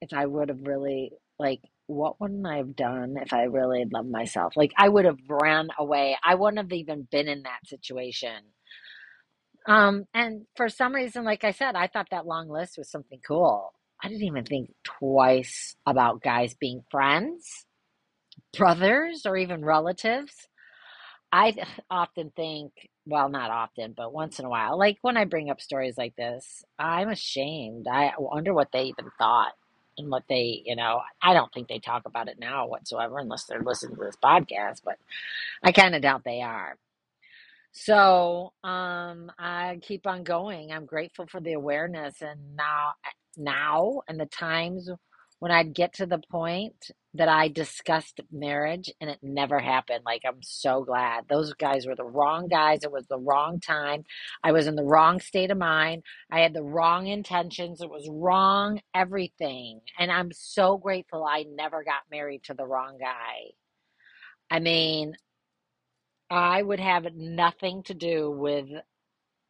if 0.00 0.12
I 0.12 0.26
would 0.26 0.50
have 0.50 0.66
really 0.66 1.12
like 1.38 1.60
what 1.86 2.20
wouldn't 2.20 2.46
I 2.46 2.56
have 2.58 2.76
done 2.76 3.16
if 3.20 3.32
I 3.32 3.44
really 3.44 3.84
loved 3.90 4.10
myself? 4.10 4.54
Like 4.56 4.72
I 4.76 4.88
would 4.88 5.04
have 5.04 5.18
ran 5.28 5.68
away. 5.78 6.16
I 6.22 6.34
wouldn't 6.34 6.58
have 6.58 6.72
even 6.72 7.06
been 7.10 7.28
in 7.28 7.42
that 7.42 7.66
situation. 7.66 8.42
Um, 9.66 10.06
and 10.12 10.46
for 10.56 10.68
some 10.68 10.94
reason, 10.94 11.24
like 11.24 11.44
I 11.44 11.52
said, 11.52 11.74
I 11.74 11.86
thought 11.86 12.08
that 12.10 12.26
long 12.26 12.48
list 12.48 12.76
was 12.76 12.90
something 12.90 13.20
cool. 13.26 13.72
I 14.02 14.08
didn't 14.08 14.24
even 14.24 14.44
think 14.44 14.70
twice 14.82 15.76
about 15.86 16.22
guys 16.22 16.54
being 16.54 16.84
friends, 16.90 17.66
brothers, 18.56 19.24
or 19.24 19.36
even 19.36 19.64
relatives. 19.64 20.48
I 21.32 21.54
often 21.90 22.30
think, 22.36 22.72
well, 23.06 23.28
not 23.28 23.50
often, 23.50 23.94
but 23.96 24.12
once 24.12 24.38
in 24.38 24.44
a 24.44 24.50
while, 24.50 24.78
like 24.78 24.98
when 25.02 25.16
I 25.16 25.24
bring 25.24 25.50
up 25.50 25.60
stories 25.60 25.96
like 25.96 26.16
this, 26.16 26.64
I'm 26.78 27.08
ashamed. 27.08 27.86
I 27.90 28.12
wonder 28.18 28.52
what 28.52 28.72
they 28.72 28.84
even 28.84 29.10
thought 29.18 29.52
and 29.96 30.10
what 30.10 30.24
they, 30.28 30.62
you 30.64 30.76
know, 30.76 31.02
I 31.22 31.34
don't 31.34 31.52
think 31.52 31.68
they 31.68 31.78
talk 31.78 32.02
about 32.06 32.28
it 32.28 32.38
now 32.38 32.66
whatsoever 32.66 33.18
unless 33.18 33.44
they're 33.44 33.62
listening 33.62 33.96
to 33.96 34.04
this 34.04 34.16
podcast, 34.22 34.82
but 34.84 34.98
I 35.62 35.72
kind 35.72 35.94
of 35.94 36.02
doubt 36.02 36.24
they 36.24 36.42
are. 36.42 36.76
So 37.74 38.54
um, 38.64 39.32
I 39.38 39.80
keep 39.82 40.06
on 40.08 40.24
going. 40.24 40.72
I'm 40.72 40.86
grateful 40.86 41.26
for 41.28 41.40
the 41.40 41.54
awareness, 41.54 42.22
and 42.22 42.56
now, 42.56 42.94
now, 43.38 44.02
and 44.08 44.20
the 44.20 44.26
times 44.26 44.90
when 45.40 45.52
I'd 45.52 45.74
get 45.74 45.94
to 45.96 46.06
the 46.06 46.22
point 46.32 46.92
that 47.14 47.28
I 47.28 47.48
discussed 47.48 48.20
marriage, 48.32 48.92
and 49.00 49.10
it 49.10 49.20
never 49.22 49.60
happened. 49.60 50.02
Like 50.06 50.22
I'm 50.26 50.42
so 50.42 50.84
glad 50.84 51.26
those 51.30 51.54
guys 51.54 51.86
were 51.86 51.96
the 51.96 52.04
wrong 52.04 52.48
guys. 52.48 52.84
It 52.84 52.92
was 52.92 53.06
the 53.08 53.20
wrong 53.20 53.60
time. 53.60 54.04
I 54.44 54.52
was 54.52 54.68
in 54.68 54.76
the 54.76 54.84
wrong 54.84 55.20
state 55.20 55.52
of 55.52 55.58
mind. 55.58 56.04
I 56.32 56.40
had 56.40 56.54
the 56.54 56.64
wrong 56.64 57.08
intentions. 57.08 57.82
It 57.82 57.90
was 57.90 58.08
wrong 58.10 58.82
everything, 58.94 59.80
and 59.98 60.12
I'm 60.12 60.32
so 60.32 60.78
grateful 60.78 61.24
I 61.24 61.46
never 61.56 61.84
got 61.84 62.02
married 62.10 62.44
to 62.46 62.54
the 62.54 62.66
wrong 62.66 62.98
guy. 63.00 63.52
I 64.50 64.60
mean, 64.60 65.14
I 66.30 66.62
would 66.62 66.80
have 66.80 67.06
nothing 67.14 67.82
to 67.84 67.94
do 67.94 68.30
with, 68.30 68.70
uh, 68.72 68.80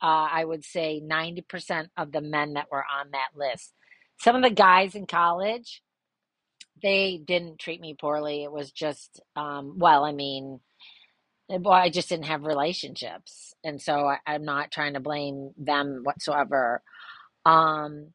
I 0.03 0.45
would 0.45 0.65
say, 0.65 1.01
90% 1.05 1.89
of 1.97 2.13
the 2.13 2.21
men 2.23 2.55
that 2.55 2.71
were 2.71 2.85
on 2.85 3.11
that 3.13 3.31
list. 3.37 3.75
Some 4.21 4.37
of 4.37 4.43
the 4.43 4.51
guys 4.51 4.95
in 4.95 5.07
college, 5.07 5.83
they 6.83 7.19
didn't 7.25 7.59
treat 7.61 7.81
me 7.81 7.95
poorly. 7.99 8.45
It 8.45 8.53
was 8.53 8.73
just, 8.73 9.21
um, 9.37 9.79
well, 9.79 10.05
I 10.05 10.13
mean, 10.13 10.61
well, 11.49 11.73
I 11.75 11.91
just 11.91 12.09
didn't 12.11 12.27
have 12.27 12.45
relationships. 12.45 13.55
And 13.65 13.81
so 13.83 14.07
I, 14.09 14.19
I'm 14.27 14.45
not 14.45 14.73
trying 14.73 14.95
to 14.95 15.01
blame 15.01 15.53
them 15.59 16.03
whatsoever. 16.05 16.83
Um, 17.47 18.09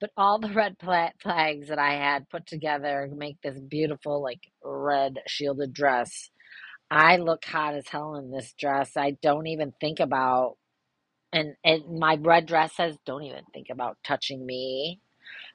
But 0.00 0.10
all 0.16 0.38
the 0.38 0.48
red 0.54 0.76
flags 1.22 1.68
that 1.68 1.78
I 1.78 1.94
had 1.94 2.28
put 2.28 2.46
together 2.46 3.08
make 3.14 3.40
this 3.42 3.58
beautiful, 3.60 4.22
like 4.22 4.40
red 4.62 5.18
shielded 5.26 5.72
dress. 5.72 6.30
I 6.90 7.16
look 7.16 7.44
hot 7.44 7.74
as 7.74 7.88
hell 7.88 8.16
in 8.16 8.30
this 8.30 8.54
dress. 8.58 8.96
I 8.96 9.12
don't 9.22 9.46
even 9.46 9.72
think 9.80 10.00
about, 10.00 10.56
and, 11.32 11.56
and 11.64 11.98
my 11.98 12.16
red 12.20 12.46
dress 12.46 12.76
says, 12.76 12.96
don't 13.06 13.24
even 13.24 13.44
think 13.54 13.68
about 13.70 13.98
touching 14.04 14.44
me. 14.44 15.00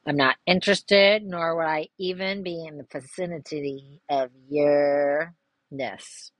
I'm 0.07 0.17
not 0.17 0.37
interested, 0.47 1.23
nor 1.23 1.55
would 1.57 1.65
I 1.65 1.89
even 1.99 2.43
be 2.43 2.65
in 2.65 2.77
the 2.77 2.87
vicinity 2.91 4.01
of 4.09 4.31
yourness. 4.49 6.31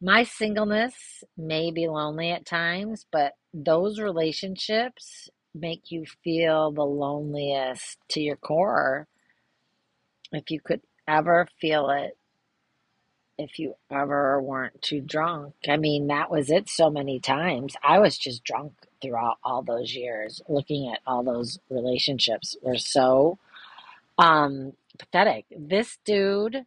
My 0.00 0.24
singleness 0.24 1.24
may 1.36 1.72
be 1.72 1.88
lonely 1.88 2.30
at 2.30 2.46
times, 2.46 3.06
but 3.10 3.32
those 3.54 4.00
relationships 4.00 5.28
make 5.54 5.90
you 5.90 6.04
feel 6.22 6.70
the 6.72 6.84
loneliest 6.84 7.98
to 8.10 8.20
your 8.20 8.36
core. 8.36 9.08
If 10.32 10.50
you 10.50 10.60
could 10.60 10.82
ever 11.08 11.48
feel 11.60 11.90
it, 11.90 12.16
if 13.38 13.58
you 13.58 13.74
ever 13.90 14.40
weren't 14.42 14.82
too 14.82 15.00
drunk. 15.00 15.54
I 15.68 15.76
mean, 15.76 16.08
that 16.08 16.30
was 16.30 16.50
it 16.50 16.68
so 16.68 16.90
many 16.90 17.20
times. 17.20 17.76
I 17.82 18.00
was 18.00 18.18
just 18.18 18.44
drunk 18.44 18.72
throughout 19.00 19.38
all 19.44 19.62
those 19.62 19.94
years, 19.94 20.42
looking 20.48 20.90
at 20.92 21.00
all 21.06 21.22
those 21.22 21.58
relationships 21.70 22.56
were 22.62 22.78
so 22.78 23.38
um 24.18 24.72
pathetic. 24.98 25.46
This 25.56 25.98
dude 26.04 26.64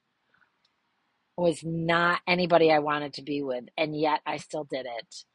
was 1.37 1.63
not 1.63 2.21
anybody 2.27 2.71
I 2.71 2.79
wanted 2.79 3.13
to 3.15 3.21
be 3.21 3.41
with, 3.41 3.65
and 3.77 3.99
yet 3.99 4.21
I 4.25 4.37
still 4.37 4.63
did 4.63 4.85
it. 4.85 5.25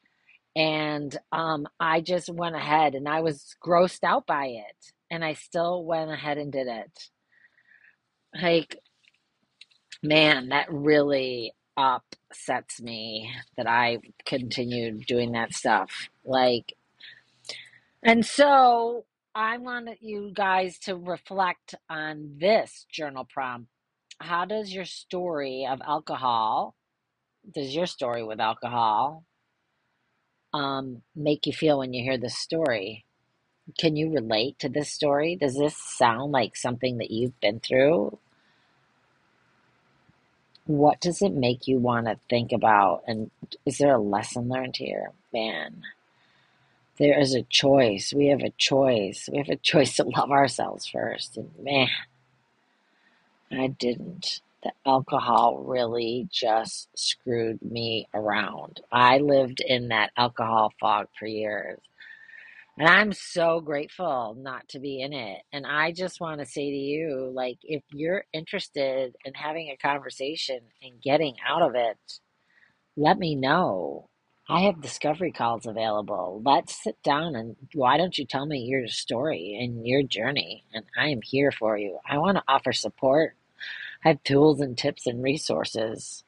And 0.55 1.17
um, 1.33 1.67
I 1.79 2.01
just 2.01 2.31
went 2.31 2.57
ahead 2.57 2.95
and 2.95 3.07
I 3.09 3.21
was 3.21 3.57
grossed 3.65 4.05
out 4.05 4.27
by 4.27 4.47
it, 4.47 4.93
and 5.11 5.25
I 5.25 5.35
still 5.35 5.85
went 5.85 6.11
ahead 6.11 6.39
and 6.39 6.53
did 6.53 6.67
it. 6.67 7.11
Like, 8.41 8.79
man, 10.03 10.49
that 10.51 10.73
really 10.73 11.53
upsets 11.77 12.81
me 12.81 13.31
that 13.57 13.67
I 13.67 13.99
continued 14.25 15.07
doing 15.07 15.33
that 15.33 15.53
stuff. 15.53 16.09
Like, 16.25 16.75
and 18.03 18.25
so 18.25 19.05
I 19.35 19.59
wanted 19.59 19.99
you 20.01 20.31
guys 20.35 20.79
to 20.81 20.97
reflect 20.97 21.75
on 21.91 22.37
this 22.39 22.87
journal 22.91 23.27
prompt. 23.29 23.69
How 24.21 24.45
does 24.47 24.73
your 24.73 24.87
story 24.87 25.67
of 25.71 25.81
alcohol 25.83 26.75
does 27.55 27.75
your 27.75 27.87
story 27.87 28.25
with 28.25 28.41
alcohol 28.41 29.25
um, 30.53 31.03
make 31.15 31.47
you 31.47 31.53
feel 31.53 31.79
when 31.79 31.93
you 31.93 32.03
hear 32.03 32.19
this 32.19 32.37
story? 32.37 33.05
Can 33.79 33.97
you 33.97 34.13
relate 34.13 34.59
to 34.61 34.69
this 34.69 34.91
story? 34.91 35.37
Does 35.37 35.57
this 35.57 35.77
sound 35.77 36.33
like 36.33 36.57
something 36.57 36.99
that 36.99 37.11
you've 37.11 37.39
been 37.41 37.61
through? 37.61 38.19
What 40.67 41.01
does 41.01 41.23
it 41.23 41.33
make 41.33 41.69
you 41.69 41.79
want 41.79 42.07
to 42.07 42.19
think 42.29 42.53
about? 42.53 43.03
And 43.07 43.31
is 43.65 43.79
there 43.79 43.95
a 43.95 44.01
lesson 44.01 44.49
learned 44.49 44.77
here? 44.77 45.13
Man, 45.33 45.83
there 46.99 47.19
is 47.19 47.35
a 47.35 47.43
choice. 47.43 48.13
We 48.15 48.29
have 48.29 48.43
a 48.43 48.51
choice. 48.51 49.29
We 49.31 49.39
have 49.39 49.49
a 49.49 49.57
choice 49.63 49.97
to 49.97 50.05
love 50.05 50.31
ourselves 50.31 50.87
first. 50.87 51.37
And 51.37 51.51
man, 51.63 51.89
I 53.51 53.69
didn't. 53.69 54.41
The 54.63 54.73
alcohol 54.85 55.59
really 55.59 56.29
just 56.33 56.89
screwed 56.99 57.63
me 57.63 58.09
around. 58.13 58.81
I 58.91 59.19
lived 59.19 59.61
in 59.61 59.89
that 59.89 60.11
alcohol 60.17 60.73
fog 60.81 61.07
for 61.19 61.27
years. 61.27 61.79
And 62.79 62.89
I'm 62.89 63.13
so 63.13 63.61
grateful 63.61 64.37
not 64.39 64.69
to 64.71 64.81
be 64.81 65.01
in 65.01 65.13
it. 65.13 65.43
And 65.53 65.67
I 65.67 65.93
just 65.93 66.21
want 66.21 66.41
to 66.41 66.47
say 66.47 66.71
to 66.71 66.77
you 66.77 67.31
like, 67.35 67.59
if 67.63 67.83
you're 67.93 68.25
interested 68.33 69.15
in 69.25 69.35
having 69.35 69.71
a 69.71 69.77
conversation 69.79 70.61
and 70.83 71.01
getting 71.01 71.37
out 71.47 71.63
of 71.63 71.75
it, 71.75 71.97
let 72.97 73.19
me 73.19 73.35
know. 73.35 74.09
I 74.49 74.63
have 74.63 74.83
discovery 74.83 75.33
calls 75.33 75.67
available. 75.67 76.43
Let's 76.45 76.83
sit 76.83 77.03
down 77.03 77.35
and 77.37 77.57
why 77.75 77.97
don't 77.97 78.19
you 78.19 78.27
tell 78.27 78.47
me 78.47 78.61
your 78.61 78.89
story 78.89 79.59
and 79.61 79.87
your 79.87 80.03
journey? 80.03 80.65
And 80.75 80.85
I 80.99 81.09
am 81.09 81.23
here 81.23 81.53
for 81.53 81.79
you. 81.79 81.99
I 82.09 82.19
want 82.19 82.37
to 82.39 82.45
offer 82.49 82.73
support. 82.73 83.37
I 84.05 84.09
have 84.09 84.23
tools 84.25 84.61
and 84.61 84.79
tips 84.79 85.07
and 85.07 85.23
resources 85.23 86.25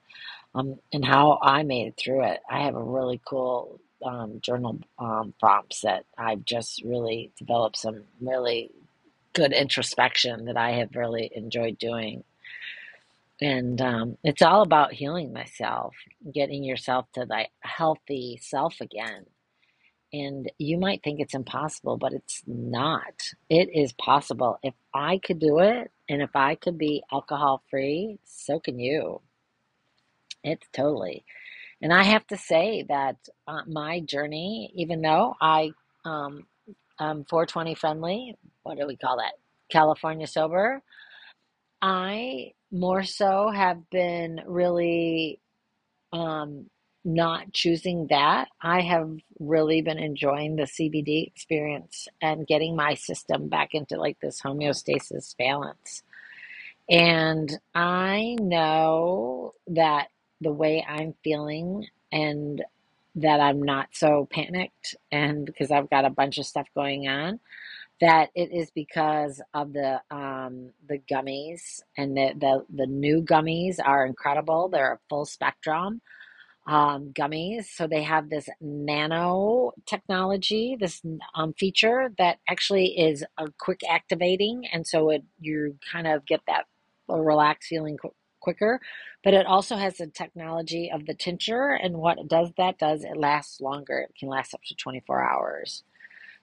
um, 0.54 0.78
and 0.92 1.04
how 1.04 1.38
I 1.42 1.62
made 1.62 1.88
it 1.88 1.96
through 1.98 2.24
it. 2.24 2.40
I 2.50 2.64
have 2.64 2.74
a 2.74 2.82
really 2.82 3.20
cool 3.26 3.80
um, 4.04 4.40
journal 4.40 4.80
um, 4.98 5.34
prompts 5.40 5.82
that 5.82 6.04
I've 6.16 6.44
just 6.44 6.82
really 6.84 7.32
developed 7.38 7.76
some 7.78 8.04
really 8.20 8.70
good 9.32 9.52
introspection 9.52 10.46
that 10.46 10.56
I 10.56 10.72
have 10.72 10.96
really 10.96 11.30
enjoyed 11.34 11.78
doing. 11.78 12.24
And 13.40 13.80
um, 13.80 14.18
it's 14.24 14.42
all 14.42 14.62
about 14.62 14.92
healing 14.92 15.32
myself, 15.32 15.94
getting 16.32 16.64
yourself 16.64 17.06
to 17.14 17.24
that 17.26 17.48
healthy 17.60 18.38
self 18.42 18.80
again. 18.80 19.26
And 20.12 20.50
you 20.58 20.78
might 20.78 21.02
think 21.04 21.20
it's 21.20 21.34
impossible, 21.34 21.98
but 21.98 22.12
it's 22.14 22.42
not. 22.46 23.30
It 23.50 23.68
is 23.74 23.92
possible. 23.92 24.58
If 24.62 24.74
I 24.94 25.18
could 25.18 25.38
do 25.38 25.58
it 25.60 25.92
and 26.08 26.22
if 26.22 26.34
I 26.34 26.54
could 26.54 26.78
be 26.78 27.02
alcohol 27.12 27.62
free, 27.70 28.18
so 28.24 28.58
can 28.58 28.78
you. 28.80 29.20
It's 30.42 30.66
totally. 30.72 31.24
And 31.80 31.92
I 31.92 32.02
have 32.02 32.26
to 32.28 32.36
say 32.36 32.84
that 32.88 33.16
uh, 33.46 33.62
my 33.66 34.00
journey, 34.00 34.72
even 34.74 35.00
though 35.00 35.34
I 35.40 35.70
um, 36.04 36.46
I'm 36.98 37.24
420 37.24 37.74
friendly, 37.76 38.36
what 38.62 38.78
do 38.78 38.86
we 38.86 38.96
call 38.96 39.18
that? 39.18 39.34
California 39.70 40.26
sober. 40.26 40.82
I 41.80 42.52
more 42.72 43.04
so 43.04 43.50
have 43.50 43.88
been 43.90 44.40
really 44.46 45.40
um, 46.12 46.66
not 47.04 47.52
choosing 47.52 48.08
that. 48.10 48.48
I 48.60 48.82
have 48.82 49.10
really 49.38 49.80
been 49.80 49.98
enjoying 49.98 50.56
the 50.56 50.64
CBD 50.64 51.26
experience 51.26 52.08
and 52.20 52.46
getting 52.46 52.74
my 52.74 52.94
system 52.94 53.48
back 53.48 53.70
into 53.72 53.96
like 53.96 54.18
this 54.20 54.40
homeostasis 54.42 55.36
balance. 55.38 56.02
And 56.90 57.50
I 57.74 58.36
know 58.40 59.54
that 59.68 60.08
the 60.40 60.52
way 60.52 60.84
I'm 60.88 61.14
feeling 61.24 61.86
and 62.12 62.62
that 63.16 63.40
I'm 63.40 63.62
not 63.62 63.88
so 63.92 64.28
panicked 64.30 64.94
and 65.10 65.44
because 65.44 65.70
I've 65.70 65.90
got 65.90 66.04
a 66.04 66.10
bunch 66.10 66.38
of 66.38 66.46
stuff 66.46 66.68
going 66.74 67.08
on 67.08 67.40
that 68.00 68.30
it 68.34 68.52
is 68.52 68.70
because 68.70 69.40
of 69.54 69.72
the 69.72 70.00
um, 70.10 70.70
the 70.88 71.00
gummies 71.10 71.80
and 71.96 72.16
the, 72.16 72.32
the 72.38 72.64
the 72.72 72.86
new 72.86 73.22
gummies 73.22 73.76
are 73.84 74.06
incredible. 74.06 74.68
They're 74.68 74.94
a 74.94 74.98
full 75.08 75.24
spectrum 75.24 76.00
um, 76.66 77.12
gummies. 77.12 77.64
So 77.74 77.86
they 77.86 78.02
have 78.02 78.30
this 78.30 78.48
nano 78.60 79.72
technology, 79.86 80.76
this 80.78 81.02
um, 81.34 81.54
feature 81.54 82.10
that 82.18 82.38
actually 82.48 82.98
is 82.98 83.24
a 83.38 83.48
quick 83.58 83.80
activating, 83.88 84.66
and 84.72 84.86
so 84.86 85.10
it 85.10 85.24
you 85.40 85.76
kind 85.90 86.06
of 86.06 86.24
get 86.26 86.42
that 86.46 86.66
relaxed 87.08 87.68
feeling 87.68 87.96
quicker. 88.48 88.80
But 89.24 89.34
it 89.34 89.46
also 89.46 89.76
has 89.76 89.98
the 89.98 90.06
technology 90.06 90.90
of 90.94 91.04
the 91.04 91.14
tincture, 91.26 91.78
and 91.82 91.98
what 91.98 92.18
it 92.18 92.28
does 92.28 92.50
that 92.56 92.78
does 92.78 93.04
it 93.04 93.16
lasts 93.16 93.60
longer. 93.60 93.98
It 93.98 94.14
can 94.18 94.28
last 94.28 94.54
up 94.54 94.62
to 94.68 94.74
twenty 94.74 95.02
four 95.06 95.20
hours. 95.22 95.82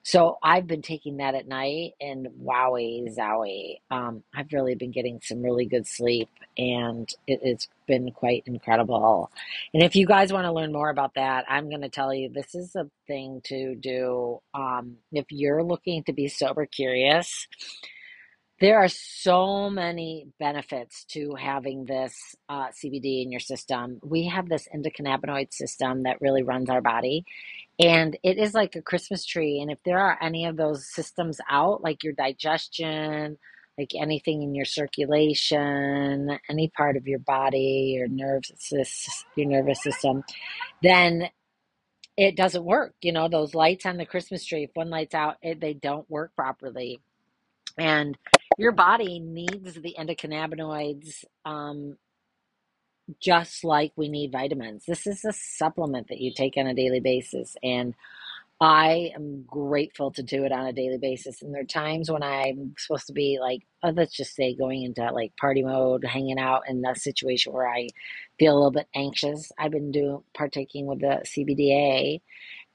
So 0.02 0.38
I've 0.40 0.68
been 0.68 0.82
taking 0.82 1.16
that 1.16 1.34
at 1.34 1.48
night, 1.48 1.94
and 2.00 2.28
wowie 2.40 3.12
zowie, 3.18 3.80
um, 3.90 4.22
I've 4.32 4.52
really 4.52 4.76
been 4.76 4.92
getting 4.92 5.18
some 5.20 5.42
really 5.42 5.66
good 5.66 5.84
sleep, 5.84 6.28
and 6.56 7.08
it, 7.26 7.40
it's 7.42 7.66
been 7.88 8.12
quite 8.12 8.44
incredible. 8.46 9.32
And 9.74 9.82
if 9.82 9.96
you 9.96 10.06
guys 10.06 10.32
want 10.32 10.44
to 10.44 10.52
learn 10.52 10.72
more 10.72 10.90
about 10.90 11.14
that, 11.14 11.44
I'm 11.48 11.68
going 11.68 11.82
to 11.82 11.88
tell 11.88 12.14
you 12.14 12.28
this 12.28 12.54
is 12.54 12.76
a 12.76 12.88
thing 13.08 13.40
to 13.46 13.74
do. 13.74 14.40
Um, 14.54 14.98
if 15.10 15.26
you're 15.30 15.64
looking 15.64 16.04
to 16.04 16.12
be 16.12 16.28
sober 16.28 16.66
curious, 16.66 17.48
there 18.60 18.78
are 18.78 18.88
so 18.88 19.68
many 19.68 20.28
benefits 20.38 21.04
to 21.10 21.34
having 21.34 21.84
this 21.84 22.34
uh, 22.48 22.68
CBD 22.68 23.22
in 23.22 23.30
your 23.30 23.40
system. 23.40 24.00
We 24.02 24.28
have 24.28 24.48
this 24.48 24.66
endocannabinoid 24.74 25.52
system 25.52 26.04
that 26.04 26.20
really 26.20 26.42
runs 26.42 26.70
our 26.70 26.80
body 26.80 27.24
and 27.78 28.16
it 28.22 28.38
is 28.38 28.54
like 28.54 28.74
a 28.74 28.82
Christmas 28.82 29.24
tree. 29.26 29.60
And 29.60 29.70
if 29.70 29.78
there 29.84 29.98
are 29.98 30.18
any 30.22 30.46
of 30.46 30.56
those 30.56 30.86
systems 30.90 31.38
out, 31.50 31.82
like 31.82 32.02
your 32.02 32.14
digestion, 32.14 33.36
like 33.76 33.90
anything 33.94 34.42
in 34.42 34.54
your 34.54 34.64
circulation, 34.64 36.38
any 36.48 36.68
part 36.68 36.96
of 36.96 37.06
your 37.06 37.18
body, 37.18 37.94
your 37.98 38.08
nerves, 38.08 38.50
your 39.36 39.48
nervous 39.48 39.82
system, 39.82 40.24
then 40.82 41.28
it 42.16 42.36
doesn't 42.36 42.64
work. 42.64 42.94
You 43.02 43.12
know, 43.12 43.28
those 43.28 43.54
lights 43.54 43.84
on 43.84 43.98
the 43.98 44.06
Christmas 44.06 44.46
tree, 44.46 44.64
if 44.64 44.70
one 44.72 44.88
light's 44.88 45.14
out, 45.14 45.36
it, 45.42 45.60
they 45.60 45.74
don't 45.74 46.08
work 46.10 46.34
properly. 46.34 47.00
And 47.78 48.16
your 48.58 48.72
body 48.72 49.20
needs 49.20 49.74
the 49.74 49.96
endocannabinoids 49.98 51.24
um, 51.44 51.96
just 53.20 53.64
like 53.64 53.92
we 53.96 54.08
need 54.08 54.32
vitamins. 54.32 54.84
This 54.86 55.06
is 55.06 55.24
a 55.24 55.32
supplement 55.32 56.08
that 56.08 56.20
you 56.20 56.32
take 56.34 56.56
on 56.56 56.66
a 56.66 56.74
daily 56.74 57.00
basis. 57.00 57.56
And 57.62 57.94
I 58.60 59.12
am 59.14 59.44
grateful 59.46 60.10
to 60.12 60.22
do 60.22 60.44
it 60.44 60.52
on 60.52 60.66
a 60.66 60.72
daily 60.72 60.98
basis. 60.98 61.42
And 61.42 61.54
there 61.54 61.62
are 61.62 61.66
times 61.66 62.10
when 62.10 62.22
I'm 62.22 62.74
supposed 62.78 63.06
to 63.08 63.12
be 63.12 63.38
like, 63.40 63.60
oh, 63.82 63.90
let's 63.90 64.16
just 64.16 64.34
say 64.34 64.54
going 64.56 64.82
into 64.82 65.10
like 65.12 65.36
party 65.36 65.62
mode, 65.62 66.04
hanging 66.04 66.38
out 66.38 66.62
in 66.68 66.82
a 66.86 66.94
situation 66.94 67.52
where 67.52 67.68
I 67.68 67.88
feel 68.38 68.54
a 68.54 68.56
little 68.56 68.70
bit 68.70 68.88
anxious. 68.94 69.52
I've 69.58 69.72
been 69.72 69.92
doing 69.92 70.22
partaking 70.34 70.86
with 70.86 71.00
the 71.00 71.22
CBDA 71.26 72.22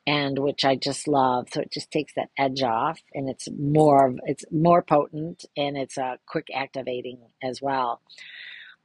and 0.08 0.39
which 0.39 0.65
I 0.65 0.75
just 0.75 1.08
love. 1.08 1.48
So 1.53 1.62
it 1.62 1.72
just 1.72 1.91
takes 1.91 2.13
that 2.15 2.29
edge 2.38 2.63
off 2.63 3.00
and 3.13 3.29
it's 3.29 3.48
more 3.58 4.15
it's 4.25 4.46
more 4.51 4.81
potent 4.81 5.46
and 5.55 5.77
it's 5.77 5.98
a 5.98 6.20
quick 6.25 6.48
activating 6.53 7.20
as 7.43 7.62
well. 7.62 8.01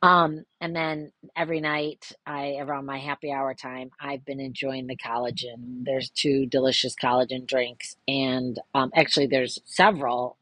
Um, 0.02 0.44
and 0.60 0.76
then 0.76 1.12
every 1.34 1.60
night, 1.60 2.12
I 2.26 2.56
around 2.60 2.84
my 2.86 2.98
happy 2.98 3.32
hour 3.32 3.54
time, 3.54 3.90
I've 4.00 4.24
been 4.24 4.40
enjoying 4.40 4.86
the 4.86 4.96
collagen. 4.96 5.84
There's 5.84 6.10
two 6.10 6.46
delicious 6.46 6.94
collagen 6.94 7.46
drinks, 7.46 7.96
and 8.06 8.58
um, 8.74 8.90
actually, 8.94 9.26
there's 9.26 9.58
several 9.64 10.36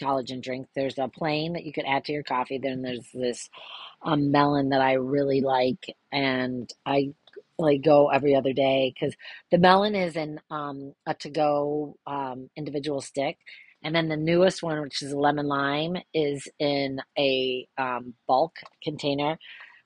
collagen 0.00 0.42
drinks. 0.42 0.70
There's 0.74 0.98
a 0.98 1.08
plain 1.08 1.52
that 1.52 1.64
you 1.64 1.72
could 1.72 1.84
add 1.86 2.04
to 2.06 2.12
your 2.12 2.22
coffee. 2.22 2.58
Then 2.58 2.82
there's 2.82 3.08
this 3.12 3.50
um, 4.02 4.32
melon 4.32 4.70
that 4.70 4.80
I 4.80 4.94
really 4.94 5.42
like, 5.42 5.94
and 6.10 6.72
I 6.86 7.12
like 7.62 7.82
go 7.82 8.08
every 8.10 8.34
other 8.34 8.52
day 8.52 8.92
because 8.94 9.14
the 9.50 9.58
melon 9.58 9.94
is 9.94 10.16
in 10.16 10.40
um, 10.50 10.94
a 11.06 11.14
to 11.14 11.30
go 11.30 11.96
um, 12.06 12.50
individual 12.56 13.00
stick 13.00 13.38
and 13.82 13.94
then 13.94 14.08
the 14.08 14.16
newest 14.16 14.62
one, 14.62 14.80
which 14.80 15.02
is 15.02 15.12
lemon 15.12 15.46
lime, 15.46 15.96
is 16.14 16.46
in 16.58 17.00
a 17.18 17.66
um, 17.76 18.14
bulk 18.28 18.58
container, 18.82 19.38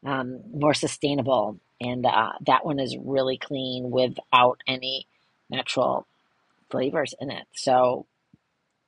um, 0.04 0.42
more 0.52 0.74
sustainable. 0.74 1.58
And 1.80 2.04
uh, 2.04 2.32
that 2.46 2.64
one 2.64 2.78
is 2.78 2.96
really 2.98 3.38
clean 3.38 3.90
without 3.90 4.60
any 4.66 5.06
natural 5.48 6.06
flavors 6.70 7.14
in 7.20 7.30
it. 7.30 7.46
So 7.54 8.06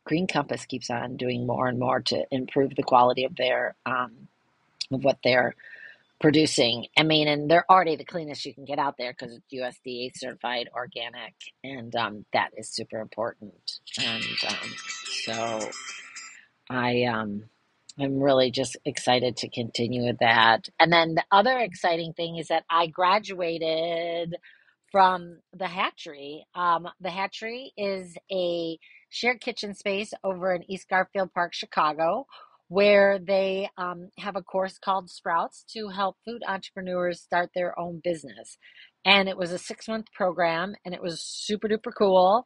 Green 0.05 0.27
Compass 0.27 0.67
keeps 0.67 0.91
on 0.91 1.17
doing 1.17 1.47
more 1.47 1.69
and 1.69 1.79
more 1.79 2.01
to 2.01 2.25
improve 2.31 2.75
the 2.75 2.83
quality 2.83 3.25
of 3.25 3.37
their 3.37 3.77
um, 3.87 4.29
of 4.91 5.05
what 5.05 5.19
they're 5.23 5.55
producing. 6.21 6.87
I 6.99 7.03
mean, 7.05 7.29
and 7.29 7.51
they're 7.51 7.71
already 7.71 7.97
the 7.97 8.05
cleanest 8.05 8.47
you 8.47 8.55
can 8.55 8.65
get 8.65 8.79
out 8.79 8.97
there 8.99 9.13
because 9.13 9.35
it's 9.35 9.55
USDA 9.55 10.13
certified 10.17 10.69
organic, 10.75 11.35
and 11.65 11.95
um, 11.97 12.27
that 12.33 12.51
is 12.57 12.71
super 12.71 13.01
important. 13.01 13.55
And 14.01 14.25
um, 14.49 14.75
so 15.25 15.61
I 16.71 17.05
um, 17.05 17.45
I'm 17.99 18.21
really 18.21 18.51
just 18.51 18.77
excited 18.85 19.37
to 19.39 19.49
continue 19.49 20.05
with 20.07 20.19
that. 20.21 20.69
And 20.81 20.93
then 20.93 21.15
the 21.15 21.25
other 21.33 21.59
exciting 21.59 22.13
thing 22.15 22.37
is 22.37 22.49
that 22.49 22.65
I 22.71 22.89
graduated 22.89 24.37
from 24.93 25.39
the 25.53 25.67
Hatchery. 25.67 26.47
Um, 26.55 26.89
the 27.01 27.11
Hatchery 27.11 27.73
is 27.77 28.17
a 28.33 28.79
shared 29.11 29.41
kitchen 29.41 29.75
space 29.75 30.13
over 30.25 30.55
in 30.55 30.71
East 30.71 30.89
Garfield 30.89 31.33
Park, 31.33 31.55
Chicago, 31.55 32.27
where 32.69 33.19
they 33.19 33.69
um, 33.79 34.11
have 34.19 34.37
a 34.37 34.43
course 34.43 34.79
called 34.79 35.11
Sprouts 35.11 35.65
to 35.73 35.89
help 35.89 36.17
food 36.25 36.43
entrepreneurs 36.47 37.21
start 37.21 37.51
their 37.55 37.79
own 37.79 38.01
business. 38.05 38.59
And 39.05 39.29
it 39.29 39.37
was 39.39 39.53
a 39.53 39.59
six 39.59 39.89
month 39.89 40.07
program 40.15 40.75
and 40.85 40.95
it 40.95 41.03
was 41.03 41.23
super 41.23 41.69
duper 41.69 41.93
cool. 41.97 42.45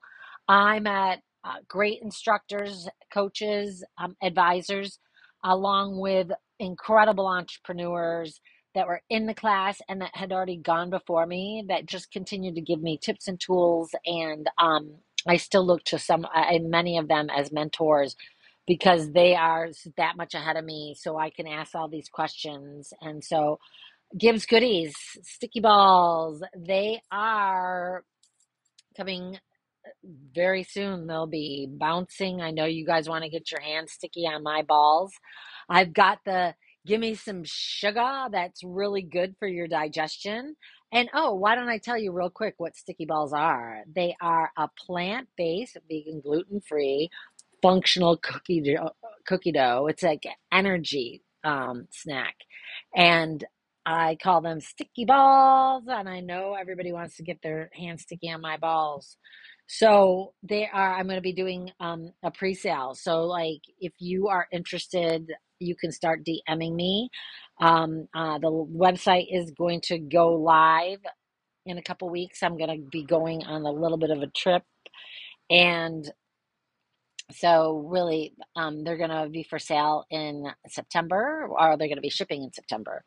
I 0.48 0.78
met 0.80 1.22
uh, 1.44 1.56
great 1.68 2.00
instructors, 2.02 2.88
coaches, 3.12 3.84
um, 3.98 4.16
advisors, 4.22 4.98
along 5.44 6.00
with 6.00 6.28
incredible 6.60 7.26
entrepreneurs 7.26 8.40
that 8.74 8.86
were 8.86 9.02
in 9.10 9.26
the 9.26 9.34
class 9.34 9.80
and 9.88 10.00
that 10.00 10.14
had 10.14 10.32
already 10.32 10.56
gone 10.56 10.88
before 10.88 11.26
me 11.26 11.64
that 11.68 11.86
just 11.86 12.12
continued 12.12 12.54
to 12.54 12.60
give 12.60 12.80
me 12.80 12.96
tips 12.96 13.26
and 13.26 13.40
tools. 13.40 13.90
And 14.06 14.48
um, 14.58 14.94
I 15.26 15.36
still 15.36 15.66
look 15.66 15.82
to 15.84 15.98
some, 15.98 16.24
uh, 16.24 16.44
many 16.60 16.96
of 16.96 17.08
them 17.08 17.28
as 17.28 17.52
mentors 17.52 18.16
because 18.66 19.10
they 19.12 19.34
are 19.34 19.68
that 19.96 20.16
much 20.16 20.34
ahead 20.34 20.56
of 20.56 20.64
me 20.64 20.94
so 20.98 21.18
I 21.18 21.30
can 21.30 21.46
ask 21.46 21.74
all 21.74 21.88
these 21.88 22.08
questions. 22.08 22.92
And 23.00 23.22
so 23.22 23.58
Gibbs 24.16 24.46
Goodies, 24.46 24.94
Sticky 25.22 25.60
Balls, 25.60 26.42
they 26.56 27.00
are 27.10 28.04
coming 28.96 29.36
uh, 29.86 29.90
very 30.34 30.64
soon. 30.64 31.06
They'll 31.06 31.26
be 31.26 31.66
bouncing. 31.70 32.40
I 32.40 32.50
know 32.50 32.66
you 32.66 32.86
guys 32.86 33.08
want 33.08 33.24
to 33.24 33.30
get 33.30 33.50
your 33.50 33.60
hands 33.60 33.92
sticky 33.92 34.26
on 34.26 34.42
my 34.42 34.62
balls. 34.62 35.12
I've 35.68 35.92
got 35.92 36.18
the 36.24 36.54
give 36.86 37.00
me 37.00 37.14
some 37.14 37.42
sugar 37.44 38.26
that's 38.30 38.62
really 38.64 39.02
good 39.02 39.36
for 39.38 39.46
your 39.46 39.68
digestion. 39.68 40.56
And 40.92 41.08
oh, 41.14 41.34
why 41.34 41.54
don't 41.54 41.68
I 41.68 41.78
tell 41.78 41.96
you 41.96 42.12
real 42.12 42.28
quick 42.28 42.54
what 42.58 42.76
sticky 42.76 43.06
balls 43.06 43.32
are? 43.32 43.82
They 43.94 44.14
are 44.20 44.50
a 44.58 44.68
plant 44.86 45.28
based, 45.36 45.78
vegan, 45.88 46.20
gluten 46.20 46.60
free, 46.60 47.08
functional 47.62 48.16
cookie 48.18 48.60
dough, 48.60 48.90
cookie 49.26 49.52
dough. 49.52 49.86
It's 49.88 50.02
like 50.02 50.24
energy 50.52 51.22
um, 51.44 51.86
snack, 51.90 52.34
and 52.94 53.44
I 53.86 54.16
call 54.22 54.40
them 54.40 54.60
sticky 54.60 55.04
balls. 55.06 55.84
And 55.88 56.08
I 56.08 56.20
know 56.20 56.54
everybody 56.60 56.92
wants 56.92 57.16
to 57.16 57.22
get 57.22 57.38
their 57.42 57.70
hands 57.74 58.02
sticky 58.02 58.30
on 58.30 58.40
my 58.40 58.56
balls. 58.56 59.16
So 59.66 60.34
they 60.42 60.68
are. 60.72 60.94
I'm 60.94 61.06
going 61.06 61.16
to 61.16 61.22
be 61.22 61.32
doing 61.32 61.70
um, 61.80 62.12
a 62.22 62.30
pre-sale. 62.30 62.94
So 62.94 63.22
like, 63.22 63.60
if 63.80 63.92
you 63.98 64.28
are 64.28 64.46
interested, 64.52 65.32
you 65.60 65.74
can 65.76 65.92
start 65.92 66.26
DMing 66.26 66.74
me. 66.74 67.10
Um, 67.60 68.08
uh, 68.14 68.38
the 68.38 68.50
website 68.50 69.26
is 69.30 69.52
going 69.56 69.80
to 69.84 69.98
go 69.98 70.34
live 70.34 70.98
in 71.64 71.78
a 71.78 71.82
couple 71.82 72.10
weeks. 72.10 72.42
I'm 72.42 72.58
going 72.58 72.76
to 72.76 72.88
be 72.90 73.04
going 73.04 73.44
on 73.44 73.62
a 73.62 73.70
little 73.70 73.98
bit 73.98 74.10
of 74.10 74.20
a 74.20 74.26
trip, 74.26 74.62
and 75.48 76.04
so 77.34 77.84
really 77.88 78.34
um, 78.56 78.84
they're 78.84 78.98
going 78.98 79.10
to 79.10 79.28
be 79.30 79.44
for 79.44 79.58
sale 79.58 80.04
in 80.10 80.46
september 80.68 81.48
or 81.50 81.76
they're 81.76 81.88
going 81.88 81.96
to 81.96 82.02
be 82.02 82.10
shipping 82.10 82.42
in 82.44 82.52
september. 82.52 83.04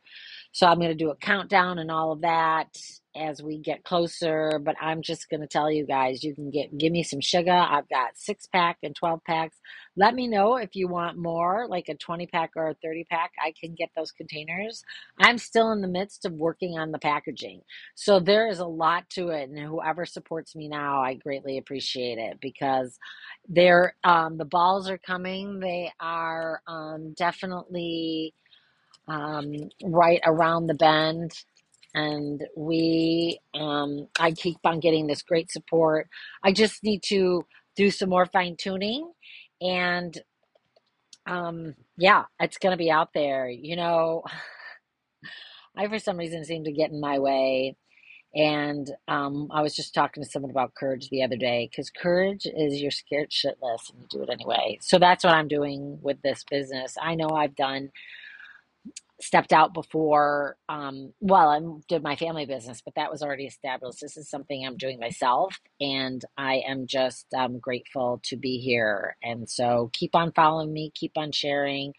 So 0.53 0.67
i'm 0.67 0.79
going 0.79 0.91
to 0.91 0.95
do 0.95 1.11
a 1.11 1.17
countdown 1.17 1.79
and 1.79 1.91
all 1.91 2.11
of 2.13 2.21
that 2.21 2.69
as 3.15 3.41
we 3.41 3.57
get 3.57 3.83
closer 3.83 4.59
but 4.63 4.75
i'm 4.81 5.01
just 5.01 5.29
going 5.29 5.41
to 5.41 5.47
tell 5.47 5.71
you 5.71 5.85
guys 5.85 6.23
you 6.23 6.35
can 6.35 6.49
get 6.49 6.75
give 6.77 6.91
me 6.91 7.03
some 7.03 7.21
sugar. 7.21 7.51
I've 7.51 7.89
got 7.89 8.17
six 8.17 8.47
pack 8.47 8.77
and 8.83 8.95
12 8.95 9.23
packs. 9.25 9.57
Let 9.97 10.13
me 10.13 10.27
know 10.27 10.57
if 10.57 10.75
you 10.75 10.87
want 10.87 11.17
more 11.17 11.67
like 11.69 11.89
a 11.89 11.95
20 11.95 12.27
pack 12.27 12.51
or 12.55 12.69
a 12.69 12.73
30 12.75 13.05
pack. 13.05 13.31
I 13.43 13.53
can 13.59 13.75
get 13.75 13.89
those 13.95 14.11
containers. 14.11 14.83
I'm 15.19 15.37
still 15.37 15.71
in 15.71 15.81
the 15.81 15.87
midst 15.87 16.25
of 16.25 16.33
working 16.33 16.77
on 16.77 16.91
the 16.91 16.99
packaging. 16.99 17.61
So 17.95 18.19
there 18.19 18.47
is 18.47 18.59
a 18.59 18.65
lot 18.65 19.09
to 19.11 19.29
it 19.29 19.49
and 19.49 19.59
whoever 19.59 20.05
supports 20.05 20.55
me 20.55 20.67
now 20.67 21.01
i 21.01 21.13
greatly 21.13 21.57
appreciate 21.57 22.17
it 22.17 22.39
because 22.41 22.97
they're 23.47 23.95
um, 24.03 24.37
the 24.37 24.45
balls 24.45 24.89
are 24.89 24.97
coming. 24.97 25.59
They 25.59 25.91
are 25.99 26.61
um, 26.67 27.13
definitely 27.17 28.33
um, 29.07 29.53
right 29.83 30.21
around 30.25 30.67
the 30.67 30.73
bend 30.73 31.31
and 31.95 32.43
we 32.57 33.39
um, 33.55 34.09
i 34.19 34.31
keep 34.33 34.59
on 34.65 34.81
getting 34.81 35.07
this 35.07 35.23
great 35.23 35.51
support 35.51 36.09
i 36.43 36.53
just 36.53 36.83
need 36.83 37.03
to 37.03 37.45
do 37.77 37.91
some 37.91 38.09
more 38.09 38.27
fine 38.27 38.57
tuning 38.59 39.11
and 39.61 40.21
um, 41.27 41.75
yeah 41.97 42.25
it's 42.39 42.59
going 42.59 42.73
to 42.73 42.77
be 42.77 42.91
out 42.91 43.11
there 43.15 43.49
you 43.49 43.75
know 43.77 44.23
i 45.77 45.87
for 45.87 45.99
some 45.99 46.17
reason 46.17 46.45
seem 46.45 46.65
to 46.65 46.73
get 46.73 46.91
in 46.91 47.01
my 47.01 47.19
way 47.19 47.73
and 48.33 48.89
um, 49.09 49.49
I 49.51 49.61
was 49.61 49.75
just 49.75 49.93
talking 49.93 50.23
to 50.23 50.29
someone 50.29 50.51
about 50.51 50.75
courage 50.75 51.09
the 51.09 51.23
other 51.23 51.35
day 51.37 51.67
because 51.69 51.89
courage 51.89 52.45
is 52.45 52.81
you're 52.81 52.91
scared 52.91 53.31
shitless 53.31 53.89
and 53.89 53.99
you 54.01 54.07
do 54.09 54.23
it 54.23 54.29
anyway. 54.29 54.77
So 54.81 54.99
that's 54.99 55.23
what 55.25 55.33
I'm 55.33 55.49
doing 55.49 55.99
with 56.01 56.21
this 56.21 56.45
business. 56.49 56.95
I 57.01 57.15
know 57.15 57.29
I've 57.31 57.57
done 57.57 57.91
stepped 59.21 59.53
out 59.53 59.73
before 59.73 60.57
um, 60.69 61.13
well 61.21 61.49
i 61.49 61.59
did 61.89 62.03
my 62.03 62.15
family 62.15 62.45
business 62.45 62.81
but 62.83 62.95
that 62.95 63.11
was 63.11 63.21
already 63.23 63.45
established. 63.45 63.99
This 64.01 64.17
is 64.17 64.29
something 64.29 64.65
i'm 64.65 64.77
doing 64.77 64.99
myself 64.99 65.59
and 65.81 66.23
i 66.37 66.63
am 66.67 66.87
just 66.87 67.27
um, 67.35 67.59
grateful 67.59 68.21
to 68.25 68.37
be 68.37 68.59
here. 68.59 69.17
And 69.23 69.49
so 69.49 69.89
keep 69.93 70.15
on 70.15 70.33
following 70.33 70.73
me 70.73 70.91
keep 70.95 71.13
on 71.17 71.31
sharing 71.31 71.93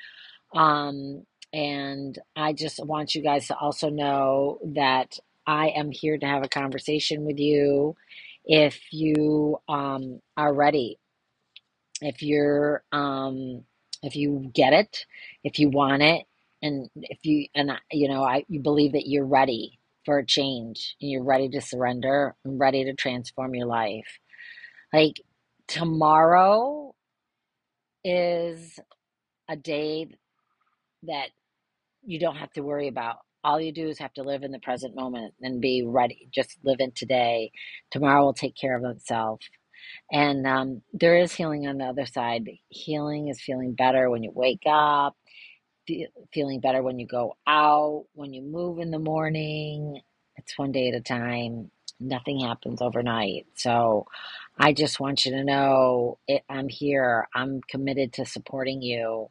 um, 0.55 1.25
and 1.53 2.19
i 2.37 2.53
just 2.53 2.85
want 2.85 3.15
you 3.15 3.23
guys 3.23 3.49
to 3.49 3.57
also 3.57 3.91
know 3.91 4.59
that 4.75 5.19
i 5.47 5.69
am 5.71 5.91
here 5.93 6.19
to 6.19 6.27
have 6.27 6.45
a 6.45 6.49
conversation 6.49 7.25
with 7.25 7.39
you 7.39 7.97
if 8.45 8.81
you 8.93 9.59
um, 9.69 10.21
are 10.37 10.55
ready. 10.55 10.99
If 12.03 12.23
you're 12.23 12.83
um, 12.93 13.65
if 14.03 14.17
you 14.17 14.51
get 14.55 14.73
it 14.75 15.07
if 15.45 15.59
you 15.59 15.71
want 15.71 16.03
it 16.03 16.27
and 16.67 16.91
if 16.97 17.25
you 17.25 17.47
and 17.55 17.73
you 17.93 18.09
know 18.09 18.23
i 18.25 18.45
you 18.49 18.61
believe 18.61 18.93
that 18.93 19.09
you're 19.09 19.27
ready 19.27 19.79
for 20.05 20.19
a 20.19 20.27
change 20.27 20.97
and 21.01 21.11
you're 21.11 21.25
ready 21.25 21.49
to 21.49 21.61
surrender 21.61 22.35
and 22.45 22.61
ready 22.61 22.85
to 22.85 22.95
transform 22.95 23.55
your 23.55 23.67
life 23.67 24.19
like 24.93 25.21
tomorrow 25.69 26.95
is 28.05 28.79
a 29.49 29.57
day 29.57 30.09
that 31.05 31.29
you 32.05 32.19
don't 32.19 32.37
have 32.37 32.53
to 32.53 32.63
worry 32.63 32.89
about 32.89 33.19
all 33.47 33.61
you 33.61 33.73
do 33.73 33.89
is 33.89 34.01
have 34.01 34.13
to 34.15 34.25
live 34.25 34.43
in 34.43 34.51
the 34.51 34.59
present 34.59 34.97
moment 34.97 35.33
and 35.41 35.61
be 35.61 35.85
ready. 35.87 36.29
Just 36.33 36.59
live 36.65 36.81
in 36.81 36.91
today. 36.91 37.53
Tomorrow 37.93 38.25
will 38.25 38.35
take 38.35 38.57
care 38.57 38.77
of 38.77 38.85
itself. 38.97 39.41
And 40.11 40.47
um, 40.49 40.83
there 40.93 41.17
is 41.19 41.33
healing 41.33 41.69
on 41.69 41.79
the 41.79 41.85
other 41.85 42.07
side. 42.07 42.49
Healing 42.71 43.29
is 43.29 43.41
feeling 43.41 43.75
better 43.75 44.11
when 44.11 44.25
you 44.25 44.33
wake 44.35 44.65
up, 44.69 45.17
feeling 46.33 46.61
better 46.61 46.83
when 46.83 46.99
you 46.99 47.07
go 47.07 47.37
out, 47.47 48.07
when 48.15 48.33
you 48.33 48.43
move 48.43 48.79
in 48.79 48.91
the 48.91 48.99
morning. 48.99 50.01
It's 50.37 50.59
one 50.59 50.73
day 50.73 50.89
at 50.89 50.95
a 50.95 51.01
time. 51.01 51.71
Nothing 51.99 52.41
happens 52.41 52.83
overnight. 52.83 53.47
So 53.55 54.07
I 54.59 54.73
just 54.73 55.01
want 55.01 55.25
you 55.25 55.33
to 55.33 55.45
know 55.45 56.19
it, 56.29 56.43
I'm 56.49 56.69
here. 56.69 57.29
I'm 57.35 57.61
committed 57.63 58.15
to 58.15 58.27
supporting 58.27 58.83
you. 58.83 59.31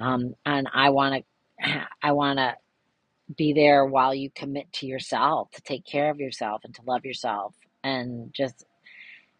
Um, 0.00 0.34
and 0.44 0.68
I 0.72 0.90
want 0.90 1.24
to, 1.64 1.86
I 2.02 2.12
want 2.12 2.38
to 2.38 2.56
be 3.36 3.52
there 3.52 3.84
while 3.84 4.14
you 4.14 4.30
commit 4.30 4.72
to 4.74 4.86
yourself, 4.86 5.50
to 5.52 5.62
take 5.62 5.84
care 5.84 6.10
of 6.10 6.20
yourself 6.20 6.62
and 6.64 6.74
to 6.74 6.82
love 6.86 7.04
yourself. 7.04 7.54
And 7.84 8.32
just 8.34 8.64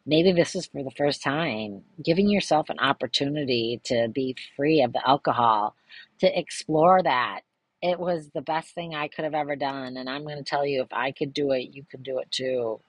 maybe 0.06 0.32
this 0.32 0.54
is 0.54 0.66
for 0.66 0.82
the 0.82 0.90
first 0.90 1.22
time, 1.22 1.82
giving 2.02 2.28
yourself 2.28 2.70
an 2.70 2.78
opportunity 2.78 3.80
to 3.84 4.08
be 4.08 4.36
free 4.56 4.82
of 4.82 4.92
the 4.92 5.06
alcohol, 5.06 5.74
to 6.22 6.38
explore 6.38 7.02
that. 7.02 7.40
It 7.82 7.98
was 7.98 8.30
the 8.30 8.42
best 8.42 8.76
thing 8.76 8.94
I 8.94 9.08
could 9.08 9.24
have 9.24 9.34
ever 9.34 9.56
done. 9.56 9.96
And 9.96 10.08
I'm 10.08 10.22
going 10.22 10.38
to 10.38 10.44
tell 10.44 10.64
you, 10.64 10.82
if 10.82 10.92
I 10.92 11.10
could 11.10 11.34
do 11.34 11.50
it, 11.50 11.70
you 11.74 11.84
can 11.90 12.02
do 12.02 12.20
it 12.20 12.30
too. 12.30 12.80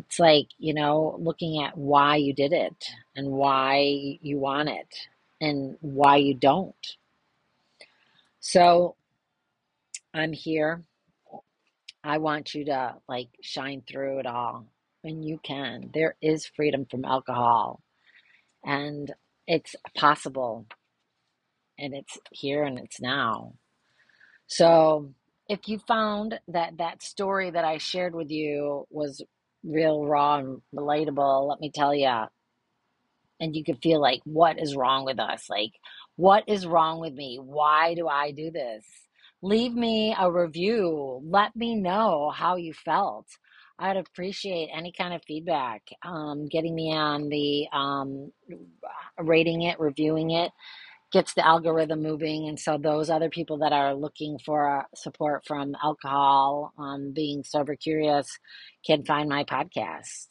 It's 0.00 0.18
like, 0.18 0.48
you 0.58 0.74
know, 0.74 1.16
looking 1.20 1.62
at 1.62 1.78
why 1.78 2.16
you 2.16 2.34
did 2.34 2.52
it 2.52 2.86
and 3.14 3.30
why 3.30 4.18
you 4.20 4.38
want 4.38 4.68
it 4.68 5.08
and 5.40 5.76
why 5.80 6.16
you 6.16 6.34
don't. 6.34 6.96
So 8.40 8.96
I'm 10.12 10.32
here. 10.32 10.82
I 12.02 12.18
want 12.18 12.54
you 12.54 12.64
to 12.66 12.96
like 13.08 13.28
shine 13.42 13.84
through 13.88 14.18
it 14.20 14.26
all 14.26 14.66
And 15.04 15.24
you 15.24 15.38
can. 15.42 15.90
There 15.94 16.16
is 16.20 16.46
freedom 16.46 16.86
from 16.90 17.04
alcohol 17.04 17.80
and 18.64 19.12
it's 19.46 19.76
possible 19.96 20.66
and 21.78 21.94
it's 21.94 22.18
here 22.30 22.64
and 22.64 22.78
it's 22.78 23.00
now. 23.00 23.54
So 24.46 25.14
if 25.48 25.68
you 25.68 25.78
found 25.78 26.38
that 26.48 26.78
that 26.78 27.02
story 27.02 27.50
that 27.50 27.64
I 27.64 27.78
shared 27.78 28.14
with 28.14 28.30
you 28.30 28.86
was 28.90 29.22
real 29.64 30.04
raw 30.04 30.38
and 30.38 30.62
relatable, 30.74 31.48
let 31.48 31.60
me 31.60 31.70
tell 31.74 31.94
you, 31.94 32.24
and 33.40 33.54
you 33.54 33.64
could 33.64 33.82
feel 33.82 34.00
like, 34.00 34.20
what 34.24 34.58
is 34.58 34.76
wrong 34.76 35.04
with 35.04 35.18
us? 35.18 35.48
Like, 35.50 35.72
what 36.16 36.44
is 36.46 36.66
wrong 36.66 37.00
with 37.00 37.12
me? 37.12 37.38
Why 37.40 37.94
do 37.94 38.08
I 38.08 38.30
do 38.30 38.50
this? 38.50 38.84
Leave 39.42 39.74
me 39.74 40.16
a 40.18 40.30
review. 40.30 41.20
Let 41.24 41.54
me 41.54 41.74
know 41.74 42.30
how 42.34 42.56
you 42.56 42.72
felt. 42.72 43.26
I'd 43.78 43.98
appreciate 43.98 44.70
any 44.74 44.90
kind 44.90 45.12
of 45.12 45.22
feedback. 45.26 45.82
Um, 46.02 46.46
getting 46.48 46.74
me 46.74 46.94
on 46.94 47.28
the 47.28 47.66
um, 47.72 48.32
rating 49.18 49.62
it, 49.62 49.78
reviewing 49.78 50.30
it 50.30 50.50
gets 51.12 51.34
the 51.34 51.46
algorithm 51.46 52.02
moving. 52.02 52.48
And 52.48 52.58
so 52.58 52.78
those 52.78 53.10
other 53.10 53.30
people 53.30 53.58
that 53.58 53.72
are 53.72 53.94
looking 53.94 54.38
for 54.38 54.84
support 54.94 55.46
from 55.46 55.76
alcohol, 55.82 56.72
um, 56.78 57.12
being 57.12 57.44
sober 57.44 57.76
curious, 57.76 58.38
can 58.84 59.04
find 59.04 59.28
my 59.28 59.44
podcast. 59.44 60.26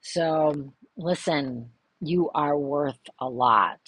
So 0.00 0.74
listen, 0.96 1.70
you 2.00 2.30
are 2.34 2.58
worth 2.58 2.98
a 3.20 3.28
lot. 3.28 3.80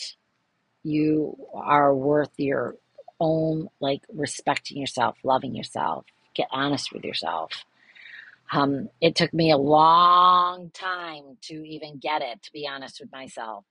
You 0.83 1.37
are 1.55 1.95
worth 1.95 2.33
your 2.37 2.77
own, 3.19 3.69
like 3.81 4.03
respecting 4.13 4.79
yourself, 4.79 5.17
loving 5.23 5.55
yourself. 5.55 6.07
Get 6.35 6.49
honest 6.51 6.93
with 6.93 7.05
yourself. 7.05 7.65
Um, 8.53 8.89
it 9.01 9.15
took 9.15 9.33
me 9.33 9.51
a 9.51 9.57
long 9.57 10.71
time 10.71 11.37
to 11.43 11.55
even 11.55 11.99
get 11.99 12.23
it, 12.23 12.43
to 12.43 12.53
be 12.53 12.67
honest 12.67 13.01
with 13.01 13.13
myself. 13.13 13.65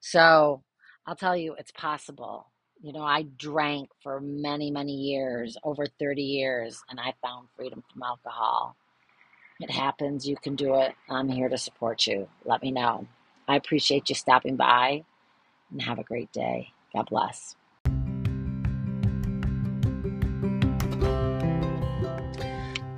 So 0.00 0.62
I'll 1.10 1.16
tell 1.16 1.36
you, 1.36 1.56
it's 1.58 1.72
possible. 1.72 2.46
You 2.80 2.92
know, 2.92 3.02
I 3.02 3.22
drank 3.22 3.90
for 4.00 4.20
many, 4.20 4.70
many 4.70 4.92
years, 4.92 5.56
over 5.64 5.84
30 5.84 6.22
years, 6.22 6.84
and 6.88 7.00
I 7.00 7.14
found 7.20 7.48
freedom 7.56 7.82
from 7.92 8.04
alcohol. 8.04 8.76
It 9.58 9.72
happens. 9.72 10.28
You 10.28 10.36
can 10.36 10.54
do 10.54 10.76
it. 10.76 10.94
I'm 11.08 11.28
here 11.28 11.48
to 11.48 11.58
support 11.58 12.06
you. 12.06 12.28
Let 12.44 12.62
me 12.62 12.70
know. 12.70 13.08
I 13.48 13.56
appreciate 13.56 14.08
you 14.08 14.14
stopping 14.14 14.54
by 14.54 15.02
and 15.72 15.82
have 15.82 15.98
a 15.98 16.04
great 16.04 16.30
day. 16.30 16.68
God 16.94 17.08
bless. 17.10 17.56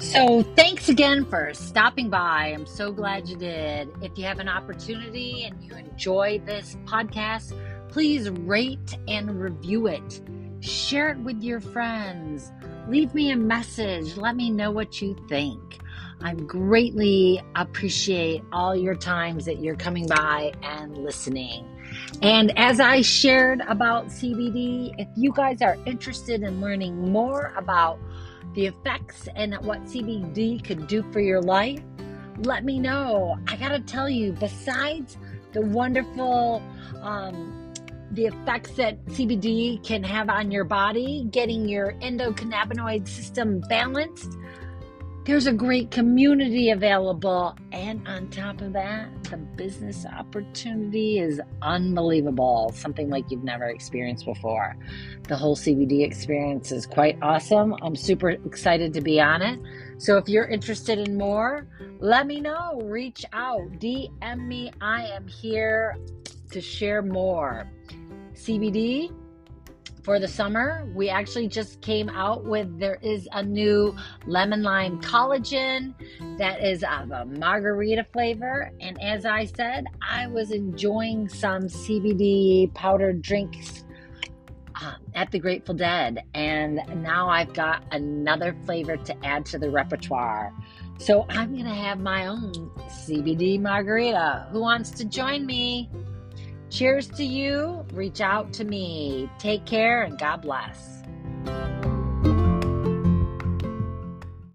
So, 0.01 0.42
thanks 0.57 0.90
again 0.90 1.25
for 1.25 1.55
stopping 1.55 2.11
by. 2.11 2.53
I'm 2.55 2.66
so 2.66 2.92
glad 2.92 3.27
you 3.27 3.37
did. 3.37 3.88
If 4.03 4.18
you 4.18 4.25
have 4.25 4.40
an 4.40 4.48
opportunity 4.51 5.44
and 5.44 5.64
you 5.64 5.75
enjoy 5.75 6.42
this 6.44 6.77
podcast, 6.85 7.59
please 7.92 8.31
rate 8.31 8.96
and 9.07 9.38
review 9.38 9.87
it. 9.87 10.22
Share 10.61 11.11
it 11.11 11.18
with 11.18 11.42
your 11.42 11.61
friends. 11.61 12.50
Leave 12.88 13.14
me 13.14 13.31
a 13.33 13.37
message. 13.37 14.16
Let 14.16 14.35
me 14.35 14.50
know 14.50 14.70
what 14.70 15.02
you 15.02 15.14
think. 15.28 15.78
I 16.22 16.35
greatly 16.35 17.42
appreciate 17.55 18.42
all 18.50 18.74
your 18.74 18.94
times 18.94 19.44
that 19.44 19.61
you're 19.61 19.76
coming 19.76 20.07
by 20.07 20.52
and 20.62 20.96
listening. 20.96 21.68
And 22.22 22.57
as 22.59 22.81
I 22.81 23.02
shared 23.02 23.61
about 23.68 24.07
CBD, 24.07 24.94
if 24.98 25.09
you 25.14 25.31
guys 25.31 25.61
are 25.61 25.76
interested 25.85 26.42
in 26.42 26.62
learning 26.62 27.12
more 27.12 27.52
about 27.57 27.98
the 28.55 28.66
effects 28.66 29.28
and 29.37 29.55
what 29.66 29.83
CBD 29.85 30.64
could 30.64 30.87
do 30.87 31.02
for 31.12 31.20
your 31.20 31.42
life, 31.42 31.83
let 32.38 32.64
me 32.64 32.78
know. 32.78 33.37
I 33.48 33.57
gotta 33.57 33.81
tell 33.81 34.09
you, 34.09 34.33
besides 34.33 35.18
the 35.52 35.61
wonderful, 35.61 36.62
um, 37.02 37.62
the 38.12 38.27
effects 38.27 38.72
that 38.72 39.05
CBD 39.07 39.83
can 39.85 40.05
have 40.05 40.29
on 40.29 40.51
your 40.51 40.64
body, 40.64 41.27
getting 41.31 41.68
your 41.68 41.94
endocannabinoid 41.94 43.09
system 43.09 43.61
balanced, 43.68 44.37
there's 45.25 45.46
a 45.46 45.53
great 45.53 45.90
community 45.92 46.70
available. 46.70 47.57
And 47.70 48.07
on 48.09 48.29
top 48.29 48.61
of 48.61 48.72
that, 48.72 49.09
the 49.25 49.37
business 49.37 50.05
opportunity 50.05 51.20
is 51.20 51.40
unbelievable. 51.62 52.72
Something 52.75 53.09
like 53.09 53.31
you've 53.31 53.44
never 53.44 53.66
experienced 53.66 54.27
before. 54.27 54.77
The 55.29 55.37
whole 55.37 55.57
CBD 55.57 56.05
experience 56.05 56.72
is 56.72 56.87
quite 56.87 57.16
awesome. 57.22 57.77
I'm 57.83 57.94
super 57.94 58.31
excited 58.31 58.92
to 58.94 59.01
be 59.01 59.20
on 59.20 59.42
it. 59.42 59.61
So 59.98 60.16
if 60.16 60.29
you're 60.29 60.48
interested 60.48 60.98
in 60.98 61.16
more, 61.16 61.68
let 62.01 62.27
me 62.27 62.40
know. 62.40 62.81
Reach 62.83 63.25
out, 63.33 63.70
DM 63.79 64.46
me. 64.46 64.72
I 64.81 65.07
am 65.07 65.29
here 65.29 65.96
to 66.51 66.61
share 66.61 67.01
more. 67.03 67.70
CBD 68.35 69.12
for 70.03 70.18
the 70.18 70.29
summer. 70.29 70.88
We 70.95 71.09
actually 71.09 71.49
just 71.49 71.81
came 71.81 72.09
out 72.09 72.45
with 72.45 72.79
there 72.79 72.99
is 73.03 73.29
a 73.33 73.42
new 73.42 73.95
lemon 74.27 74.62
lime 74.62 75.01
collagen 75.01 75.95
that 76.38 76.62
is 76.62 76.83
of 76.83 77.11
a 77.11 77.25
margarita 77.25 78.07
flavor. 78.12 78.73
And 78.81 79.01
as 79.03 79.25
I 79.25 79.47
said, 79.47 79.87
I 80.07 80.27
was 80.27 80.51
enjoying 80.51 81.29
some 81.29 81.62
CBD 81.62 82.73
powdered 82.75 83.23
drinks 83.23 83.85
um, 84.81 84.97
at 85.14 85.31
the 85.31 85.38
Grateful 85.38 85.75
Dead. 85.75 86.25
And 86.35 86.81
now 87.03 87.29
I've 87.29 87.53
got 87.55 87.85
another 87.92 88.57
flavor 88.64 88.97
to 88.97 89.25
add 89.25 89.47
to 89.47 89.59
the 89.59 89.71
repertoire. 89.71 90.53
So 90.99 91.27
I'm 91.29 91.53
to 91.57 91.75
have 91.75 92.01
my 92.01 92.27
own 92.27 92.53
CBD 92.88 93.61
margarita. 93.61 94.49
Who 94.51 94.61
wants 94.61 94.90
to 94.92 95.05
join 95.05 95.47
me? 95.47 95.90
Cheers 96.72 97.08
to 97.08 97.24
you. 97.24 97.85
Reach 97.92 98.22
out 98.22 98.54
to 98.54 98.64
me. 98.64 99.28
Take 99.38 99.66
care 99.66 100.04
and 100.04 100.18
God 100.18 100.40
bless. 100.40 101.02